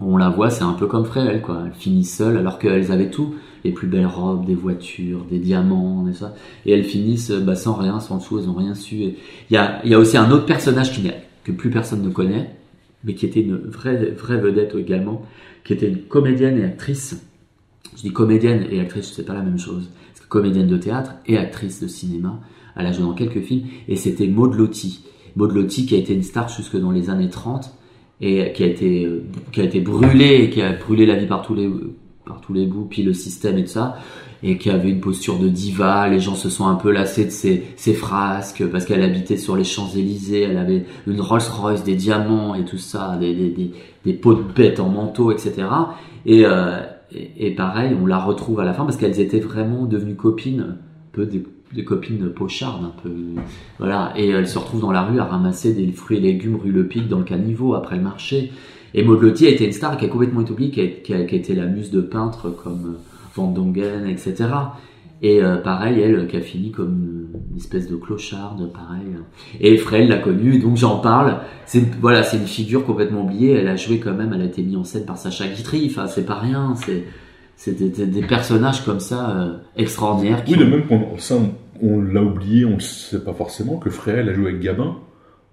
on 0.00 0.16
la 0.16 0.30
voit, 0.30 0.50
c'est 0.50 0.64
un 0.64 0.72
peu 0.72 0.86
comme 0.86 1.04
Fréhel, 1.04 1.42
quoi. 1.42 1.64
Elle 1.66 1.72
finit 1.72 2.04
seule 2.04 2.38
alors 2.38 2.58
qu'elles 2.58 2.90
avaient 2.90 3.10
tout. 3.10 3.34
Les 3.64 3.72
plus 3.72 3.86
belles 3.86 4.06
robes, 4.06 4.46
des 4.46 4.54
voitures, 4.54 5.26
des 5.30 5.38
diamants, 5.38 6.06
et 6.08 6.14
ça. 6.14 6.34
Et 6.64 6.72
elles 6.72 6.84
finissent 6.84 7.30
bah, 7.30 7.54
sans 7.54 7.74
rien, 7.74 8.00
sans 8.00 8.18
tout, 8.18 8.38
elles 8.38 8.48
ont 8.48 8.54
rien 8.54 8.74
su. 8.74 8.96
Il 8.96 9.14
y 9.50 9.58
a, 9.58 9.84
y 9.86 9.92
a 9.92 9.98
aussi 9.98 10.16
un 10.16 10.30
autre 10.30 10.46
personnage 10.46 10.92
qui 10.92 11.10
que 11.44 11.52
plus 11.52 11.70
personne 11.70 12.02
ne 12.02 12.08
connaît, 12.08 12.54
mais 13.04 13.14
qui 13.14 13.26
était 13.26 13.40
une 13.40 13.56
vraie, 13.56 14.10
vraie 14.12 14.38
vedette 14.38 14.74
également, 14.74 15.22
qui 15.64 15.74
était 15.74 15.88
une 15.88 16.02
comédienne 16.02 16.58
et 16.58 16.64
actrice. 16.64 17.22
Je 17.96 18.02
dis 18.02 18.12
comédienne 18.12 18.66
et 18.70 18.80
actrice, 18.80 19.12
c'est 19.14 19.26
pas 19.26 19.34
la 19.34 19.42
même 19.42 19.58
chose. 19.58 19.90
C'est 20.14 20.26
comédienne 20.26 20.68
de 20.68 20.78
théâtre 20.78 21.12
et 21.26 21.36
actrice 21.36 21.82
de 21.82 21.88
cinéma. 21.88 22.40
Elle 22.76 22.86
a 22.86 22.92
joué 22.92 23.02
dans 23.02 23.14
quelques 23.14 23.42
films, 23.42 23.66
et 23.88 23.96
c'était 23.96 24.28
Maud 24.28 24.54
Lottie. 24.54 25.04
Maud 25.36 25.52
Lottie 25.52 25.84
qui 25.84 25.94
a 25.94 25.98
été 25.98 26.14
une 26.14 26.22
star 26.22 26.48
jusque 26.48 26.78
dans 26.78 26.90
les 26.90 27.10
années 27.10 27.28
30 27.28 27.74
et 28.20 28.52
qui 28.52 28.62
a 28.64 28.66
été 28.66 29.08
qui 29.52 29.60
a 29.60 29.64
été 29.64 29.80
brûlé 29.80 30.50
qui 30.50 30.62
a 30.62 30.72
brûlé 30.72 31.06
la 31.06 31.16
vie 31.16 31.26
par 31.26 31.42
tous 31.42 31.54
les 31.54 31.68
par 32.26 32.40
tous 32.40 32.52
les 32.52 32.66
bouts 32.66 32.86
puis 32.88 33.02
le 33.02 33.12
système 33.12 33.58
et 33.58 33.64
tout 33.64 33.70
ça 33.70 33.98
et 34.42 34.56
qui 34.58 34.70
avait 34.70 34.90
une 34.90 35.00
posture 35.00 35.38
de 35.38 35.48
diva. 35.48 36.08
Les 36.08 36.20
gens 36.20 36.34
se 36.34 36.48
sont 36.48 36.66
un 36.66 36.74
peu 36.74 36.90
lassés 36.90 37.26
de 37.26 37.30
ses, 37.30 37.64
ses 37.76 37.92
frasques 37.92 38.66
parce 38.70 38.84
qu'elle 38.84 39.02
habitait 39.02 39.36
sur 39.36 39.56
les 39.56 39.64
Champs-Élysées. 39.64 40.42
Elle 40.42 40.56
avait 40.56 40.86
une 41.06 41.20
Rolls-Royce 41.20 41.84
des 41.84 41.94
diamants 41.94 42.54
et 42.54 42.64
tout 42.64 42.78
ça 42.78 43.16
des, 43.20 43.34
des, 43.34 43.72
des, 44.04 44.12
pots 44.14 44.34
de 44.34 44.42
bêtes 44.42 44.80
en 44.80 44.88
manteau 44.88 45.30
etc 45.30 45.66
et, 46.24 46.44
euh, 46.44 46.80
et, 47.12 47.48
et 47.48 47.54
pareil 47.54 47.94
on 48.00 48.06
la 48.06 48.18
retrouve 48.18 48.60
à 48.60 48.64
la 48.64 48.72
fin 48.72 48.84
parce 48.84 48.96
qu'elles 48.96 49.20
étaient 49.20 49.40
vraiment 49.40 49.84
devenues 49.84 50.16
copines 50.16 50.78
peu 51.12 51.26
des 51.26 51.42
des 51.72 51.84
copines 51.84 52.30
pochardes 52.30 52.84
un 52.84 52.94
peu. 53.02 53.10
Voilà. 53.78 54.12
Et 54.16 54.28
elle 54.28 54.48
se 54.48 54.58
retrouve 54.58 54.80
dans 54.80 54.92
la 54.92 55.02
rue 55.02 55.20
à 55.20 55.24
ramasser 55.24 55.72
des 55.72 55.92
fruits 55.92 56.18
et 56.18 56.20
légumes 56.20 56.56
rue 56.56 56.72
Le 56.72 56.86
Pic 56.86 57.08
dans 57.08 57.18
le 57.18 57.24
caniveau 57.24 57.74
après 57.74 57.96
le 57.96 58.02
marché. 58.02 58.52
Et 58.94 59.04
Maud 59.04 59.22
Lottie 59.22 59.46
a 59.46 59.50
été 59.50 59.64
une 59.66 59.72
star 59.72 59.96
qui 59.96 60.04
a 60.04 60.08
complètement 60.08 60.40
été 60.40 60.50
oubliée 60.50 60.70
qui 60.70 61.14
a, 61.14 61.24
qui, 61.24 61.36
été 61.36 61.54
la 61.54 61.66
muse 61.66 61.90
de 61.90 62.00
peintres 62.00 62.50
comme 62.50 62.96
euh, 62.96 62.98
Van 63.36 63.48
Dongen 63.48 64.08
etc 64.08 64.48
et 65.22 65.42
euh, 65.42 65.58
pareil 65.58 66.00
elle 66.00 66.26
qui 66.26 66.36
a 66.36 66.40
fini 66.40 66.72
comme 66.72 67.28
une 67.50 67.56
espèce 67.56 67.88
de 67.88 67.94
clocharde 67.94 68.72
pareil. 68.72 69.06
Et 69.60 69.76
Frel 69.76 70.08
l'a 70.08 70.18
connue 70.18 70.58
donc 70.58 70.76
j'en 70.76 70.98
parle. 70.98 71.38
C'est 71.66 71.84
voilà 72.00 72.24
c'est 72.24 72.38
une 72.38 72.46
figure 72.46 72.84
complètement 72.84 73.22
oubliée. 73.22 73.52
Elle 73.52 73.68
a 73.68 73.76
joué 73.76 74.00
quand 74.00 74.14
même 74.14 74.32
elle 74.34 74.42
a 74.42 74.46
été 74.46 74.62
mise 74.62 74.76
en 74.76 74.84
scène 74.84 75.04
par 75.04 75.18
Sacha 75.18 75.46
Guitry. 75.46 75.86
Enfin 75.88 76.08
c'est 76.08 76.26
pas 76.26 76.40
rien 76.40 76.74
c'est 76.74 77.04
c'est 77.60 77.74
des, 77.74 78.22
personnages 78.22 78.86
comme 78.86 79.00
ça 79.00 79.32
euh, 79.32 79.52
extraordinaires. 79.76 80.42
oui, 80.48 80.56
même 80.56 80.84
ça, 81.18 81.36
on 81.82 82.00
l'a 82.00 82.22
oublié, 82.22 82.64
on 82.64 82.76
ne 82.76 82.80
sait 82.80 83.22
pas 83.22 83.32
forcément 83.32 83.76
que 83.76 83.90
Fréhel 83.90 84.28
a 84.28 84.34
joué 84.34 84.50
avec 84.50 84.60
Gabin 84.60 84.96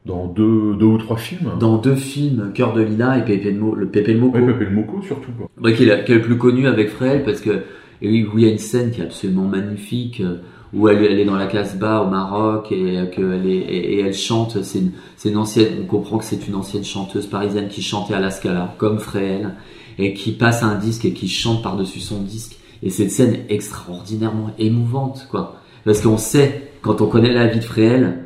dans 0.05 0.27
deux, 0.27 0.75
deux 0.75 0.85
ou 0.85 0.97
trois 0.97 1.17
films. 1.17 1.51
Dans 1.59 1.77
deux 1.77 1.95
films, 1.95 2.51
Cœur 2.53 2.73
de 2.73 2.81
Lila 2.81 3.17
et 3.19 3.25
Pépé 3.25 3.51
le, 3.51 3.75
le 3.75 3.87
Pépé 3.87 4.13
le 4.13 4.19
Moco. 4.19 4.37
Oui, 4.37 4.45
Pépé 4.45 4.65
le 4.65 4.71
Moco 4.71 5.01
surtout. 5.01 5.31
Quoi. 5.31 5.71
qui, 5.73 5.83
est, 5.83 6.07
le 6.07 6.21
plus 6.21 6.37
connu 6.37 6.67
avec 6.67 6.89
Fréhel 6.89 7.23
parce 7.23 7.41
que 7.41 7.63
et 8.01 8.09
oui, 8.09 8.27
il 8.35 8.41
y 8.41 8.45
a 8.45 8.51
une 8.51 8.57
scène 8.57 8.91
qui 8.91 9.01
est 9.01 9.03
absolument 9.03 9.45
magnifique 9.45 10.21
euh, 10.21 10.37
où 10.73 10.87
elle, 10.87 11.03
elle 11.03 11.19
est 11.19 11.25
dans 11.25 11.35
la 11.35 11.47
Casbah 11.47 12.03
au 12.03 12.09
Maroc 12.09 12.71
et 12.71 13.09
que 13.15 13.45
est 13.45 13.49
et, 13.49 13.99
elle 13.99 14.13
chante. 14.13 14.63
C'est 14.63 14.79
une, 14.79 14.91
une 15.25 15.37
ancienne, 15.37 15.79
on 15.81 15.85
comprend 15.85 16.17
que 16.17 16.25
c'est 16.25 16.47
une 16.47 16.55
ancienne 16.55 16.83
chanteuse 16.83 17.25
parisienne 17.25 17.67
qui 17.67 17.81
chantait 17.81 18.13
à 18.13 18.19
la 18.19 18.29
Scala 18.29 18.75
comme 18.77 18.99
Fréhel 18.99 19.55
et 19.97 20.13
qui 20.13 20.31
passe 20.31 20.63
un 20.63 20.75
disque 20.75 21.05
et 21.05 21.13
qui 21.13 21.27
chante 21.27 21.63
par-dessus 21.63 21.99
son 21.99 22.21
disque. 22.21 22.57
Et 22.83 22.89
cette 22.91 23.11
scène 23.11 23.33
est 23.33 23.45
extraordinairement 23.49 24.51
émouvante, 24.59 25.27
quoi. 25.31 25.55
Parce 25.87 26.01
qu'on 26.01 26.17
sait, 26.17 26.69
quand 26.81 26.99
on 26.99 27.07
connaît 27.07 27.31
la 27.31 27.47
vie 27.47 27.59
de 27.59 27.63
Fréhel, 27.63 28.17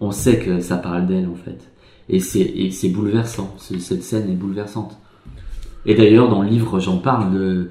on 0.00 0.10
sait 0.10 0.38
que 0.38 0.60
ça 0.60 0.78
parle 0.78 1.06
d'elle, 1.06 1.28
en 1.28 1.34
fait. 1.34 1.70
Et 2.08 2.18
c'est, 2.18 2.88
bouleversant. 2.88 3.54
Cette 3.58 4.02
scène 4.02 4.30
est 4.30 4.36
bouleversante. 4.36 4.96
Et 5.84 5.94
d'ailleurs, 5.94 6.30
dans 6.30 6.40
le 6.40 6.48
livre, 6.48 6.80
j'en 6.80 6.96
parle 6.96 7.34
de... 7.34 7.70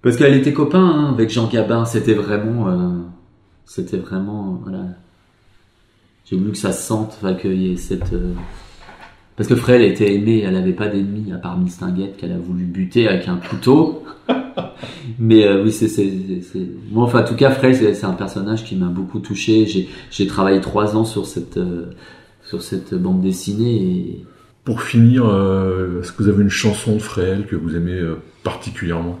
Parce 0.00 0.16
qu'elle 0.16 0.32
était 0.32 0.54
copain 0.54 0.82
hein, 0.82 1.10
avec 1.10 1.28
Jean 1.28 1.46
Gabin. 1.46 1.84
C'était 1.84 2.14
vraiment... 2.14 2.68
Euh, 2.68 2.94
c'était 3.66 3.98
vraiment... 3.98 4.58
Voilà. 4.62 4.84
J'ai 6.24 6.36
voulu 6.36 6.52
que 6.52 6.56
ça 6.56 6.72
se 6.72 6.86
sente, 6.86 7.18
qu'il 7.42 7.60
y 7.60 7.72
ait 7.72 7.76
cette... 7.76 8.14
Euh, 8.14 8.32
parce 9.36 9.46
que 9.46 9.56
Frel 9.56 9.82
était 9.82 10.14
aimée, 10.14 10.40
elle 10.40 10.54
n'avait 10.54 10.72
pas 10.72 10.88
d'ennemis 10.88 11.34
à 11.34 11.36
part 11.36 11.58
Mistinguette 11.58 12.16
qu'elle 12.16 12.32
a 12.32 12.38
voulu 12.38 12.64
buter 12.64 13.08
avec 13.08 13.28
un 13.28 13.36
couteau. 13.36 14.04
Mais 15.18 15.46
euh, 15.46 15.62
oui, 15.62 15.72
c'est, 15.72 15.88
c'est, 15.88 16.10
moi, 16.90 17.04
enfin, 17.04 17.22
en 17.22 17.24
tout 17.24 17.34
cas, 17.36 17.50
Frel, 17.50 17.74
c'est, 17.74 18.04
un 18.04 18.12
personnage 18.12 18.64
qui 18.64 18.76
m'a 18.76 18.86
beaucoup 18.86 19.20
touché. 19.20 19.66
J'ai, 19.66 19.88
j'ai 20.10 20.26
travaillé 20.26 20.60
trois 20.60 20.96
ans 20.96 21.04
sur 21.04 21.26
cette, 21.26 21.56
euh, 21.56 21.90
sur 22.44 22.62
cette 22.62 22.94
bande 22.94 23.20
dessinée. 23.20 23.74
Et... 23.74 24.24
Pour 24.64 24.82
finir, 24.82 25.24
euh, 25.26 26.00
est-ce 26.00 26.12
que 26.12 26.22
vous 26.22 26.28
avez 26.28 26.42
une 26.42 26.50
chanson 26.50 26.94
de 26.94 26.98
Frel 26.98 27.46
que 27.46 27.56
vous 27.56 27.74
aimez 27.74 28.00
particulièrement? 28.42 29.18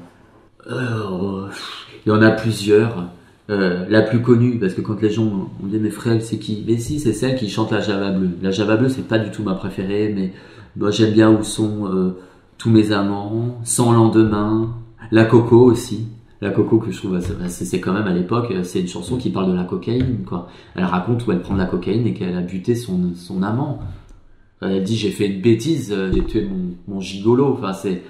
Il 0.68 2.08
y 2.08 2.10
en 2.10 2.20
a 2.20 2.30
plusieurs. 2.30 3.08
Euh, 3.50 3.86
la 3.88 4.02
plus 4.02 4.20
connue, 4.20 4.58
parce 4.58 4.74
que 4.74 4.82
quand 4.82 5.00
les 5.00 5.08
gens 5.08 5.24
ont 5.24 5.66
dit 5.66 5.78
mais 5.78 5.88
Frel 5.88 6.20
c'est 6.20 6.38
qui? 6.38 6.62
Mais 6.66 6.76
si 6.76 7.00
c'est 7.00 7.14
celle 7.14 7.34
qui 7.34 7.48
chante 7.48 7.72
la 7.72 7.80
Java 7.80 8.10
bleue. 8.10 8.28
La 8.42 8.50
Java 8.50 8.76
bleue 8.76 8.90
c'est 8.90 9.08
pas 9.08 9.18
du 9.18 9.30
tout 9.30 9.42
ma 9.42 9.54
préférée, 9.54 10.12
mais 10.14 10.34
moi 10.76 10.90
j'aime 10.90 11.12
bien 11.12 11.30
où 11.30 11.42
sont 11.42 11.86
euh, 11.86 12.10
tous 12.58 12.68
mes 12.68 12.92
amants, 12.92 13.58
Sans 13.64 13.92
lendemain, 13.92 14.74
La 15.10 15.24
Coco 15.24 15.58
aussi. 15.58 16.06
La 16.40 16.50
Coco 16.50 16.78
que 16.78 16.90
je 16.90 16.98
trouve 16.98 17.18
c'est 17.48 17.80
quand 17.80 17.92
même 17.92 18.06
à 18.06 18.14
l'époque 18.14 18.52
c'est 18.62 18.80
une 18.80 18.88
chanson 18.88 19.16
qui 19.16 19.30
parle 19.30 19.50
de 19.50 19.56
la 19.56 19.64
cocaïne 19.64 20.24
quoi. 20.24 20.48
Elle 20.76 20.84
raconte 20.84 21.26
où 21.26 21.32
elle 21.32 21.40
prend 21.40 21.54
de 21.54 21.58
la 21.58 21.66
cocaïne 21.66 22.06
et 22.06 22.14
qu'elle 22.14 22.36
a 22.36 22.42
buté 22.42 22.74
son, 22.74 23.14
son 23.14 23.42
amant. 23.42 23.80
Elle 24.60 24.84
dit 24.84 24.96
j'ai 24.96 25.10
fait 25.10 25.26
une 25.26 25.40
bêtise, 25.40 25.92
euh, 25.92 26.10
j'ai 26.12 26.24
tué 26.24 26.48
mon, 26.48 26.94
mon 26.94 27.00
gigolo. 27.00 27.52
Enfin 27.52 27.72
c'est 27.72 28.02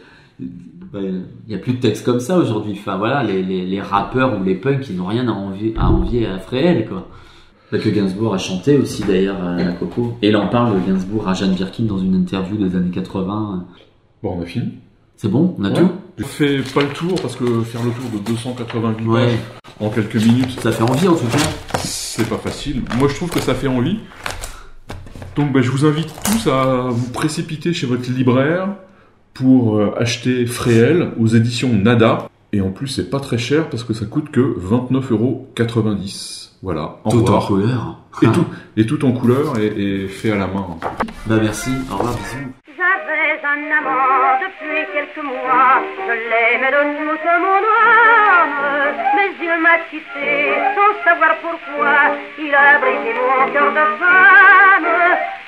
il 0.94 1.24
n'y 1.48 1.54
a 1.54 1.58
plus 1.58 1.74
de 1.74 1.80
textes 1.80 2.04
comme 2.04 2.20
ça 2.20 2.38
aujourd'hui. 2.38 2.72
Enfin 2.78 2.96
voilà, 2.96 3.22
les, 3.22 3.42
les, 3.42 3.80
rappeurs 3.80 4.38
ou 4.38 4.44
les 4.44 4.54
punks, 4.54 4.88
ils 4.88 4.96
n'ont 4.96 5.06
rien 5.06 5.28
à 5.28 5.32
envier 5.32 5.74
à, 5.76 5.90
envier 5.90 6.26
à 6.26 6.38
Fréhel, 6.38 6.86
quoi. 6.88 7.08
Que 7.70 7.90
Gainsbourg 7.90 8.32
a 8.32 8.38
chanté 8.38 8.78
aussi 8.78 9.04
d'ailleurs 9.04 9.42
la 9.42 9.72
Coco. 9.72 10.14
Et 10.22 10.28
il 10.30 10.36
en 10.36 10.48
parle, 10.48 10.80
Gainsbourg, 10.86 11.28
à 11.28 11.34
Jeanne 11.34 11.52
Birkin 11.52 11.84
dans 11.84 11.98
une 11.98 12.14
interview 12.14 12.56
des 12.56 12.74
années 12.74 12.90
80. 12.90 13.66
Bon, 14.22 14.38
on 14.38 14.42
a. 14.42 14.44
C'est 15.18 15.28
bon 15.28 15.54
On 15.58 15.64
a 15.64 15.70
tout 15.70 15.90
Je 16.16 16.24
fais 16.24 16.62
pas 16.62 16.82
le 16.82 16.88
tour 16.88 17.20
parce 17.20 17.36
que 17.36 17.62
faire 17.62 17.84
le 17.84 17.90
tour 17.90 18.08
de 18.14 18.18
288 18.24 19.06
pages 19.06 19.38
en 19.80 19.90
quelques 19.90 20.16
minutes. 20.16 20.60
Ça 20.60 20.72
fait 20.72 20.82
envie 20.82 21.08
en 21.08 21.14
tout 21.14 21.26
cas. 21.26 21.78
C'est 21.78 22.28
pas 22.28 22.38
facile. 22.38 22.82
Moi 22.96 23.08
je 23.08 23.16
trouve 23.16 23.28
que 23.28 23.40
ça 23.40 23.54
fait 23.54 23.68
envie. 23.68 23.98
Donc 25.36 25.52
ben, 25.52 25.62
je 25.62 25.70
vous 25.70 25.84
invite 25.84 26.12
tous 26.24 26.48
à 26.48 26.88
vous 26.90 27.10
précipiter 27.10 27.74
chez 27.74 27.86
votre 27.86 28.10
libraire, 28.10 28.70
pour 29.38 29.76
euh, 29.76 29.94
acheter 29.96 30.44
Fréhel 30.46 31.12
aux 31.18 31.28
éditions 31.28 31.72
Nada. 31.72 32.28
Et 32.52 32.60
en 32.60 32.70
plus, 32.70 32.88
c'est 32.88 33.08
pas 33.08 33.20
très 33.20 33.38
cher 33.38 33.70
parce 33.70 33.84
que 33.84 33.94
ça 33.94 34.06
coûte 34.06 34.30
que 34.30 34.40
29,90€. 34.40 36.48
Voilà. 36.60 36.96
tout 37.08 37.24
en 37.30 37.40
couleur. 37.40 38.00
Et, 38.20 38.26
tout, 38.26 38.44
et 38.76 38.84
tout 38.84 39.04
en 39.04 39.12
couleur 39.12 39.60
et, 39.60 40.08
fait 40.08 40.32
à 40.32 40.36
la 40.36 40.48
main. 40.48 40.66
Bah 41.26 41.38
merci. 41.40 41.70
Au 41.88 41.98
revoir, 41.98 42.16
bisous. 42.16 42.48
J'avais 43.08 43.40
un 43.42 43.62
amant 43.78 44.36
depuis 44.38 44.84
quelques 44.92 45.24
mois. 45.24 45.80
Je 46.06 46.12
l'aimais 46.12 46.70
de 46.70 46.82
toute 46.98 47.24
mon 47.40 47.62
âme, 47.88 48.92
mais 49.16 49.30
il 49.40 49.54
m'a 49.62 49.78
quitté 49.88 50.52
sans 50.74 50.92
savoir 51.04 51.32
pourquoi. 51.40 51.96
Il 52.38 52.54
a 52.54 52.78
brisé 52.78 53.14
mon 53.14 53.50
cœur 53.50 53.70
de 53.70 53.86
femme. 53.98 54.92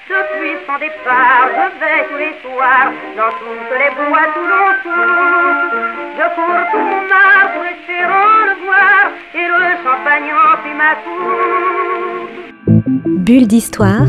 Depuis 0.09 0.57
son 0.66 0.79
départ, 0.79 1.49
je 1.53 1.66
vais 1.81 2.03
tous 2.09 2.16
les 2.16 2.35
soirs 2.40 2.92
dans 3.18 3.33
toutes 3.38 3.73
les 3.79 3.90
boîtes 3.94 4.37
où 4.37 4.46
l'on. 4.46 4.70
Je 6.16 6.27
cours 6.35 6.64
tout 6.73 6.79
mon 6.79 7.05
art 7.12 7.49
pour 7.53 7.64
espérant 7.64 8.40
le 8.49 8.55
voir 8.64 9.03
et 9.35 9.46
le 9.46 9.62
champagne 9.85 10.33
en 10.33 10.57
ma 10.77 10.92
coupe. 11.05 12.31
Bulle 13.07 13.46
d'histoire. 13.46 14.09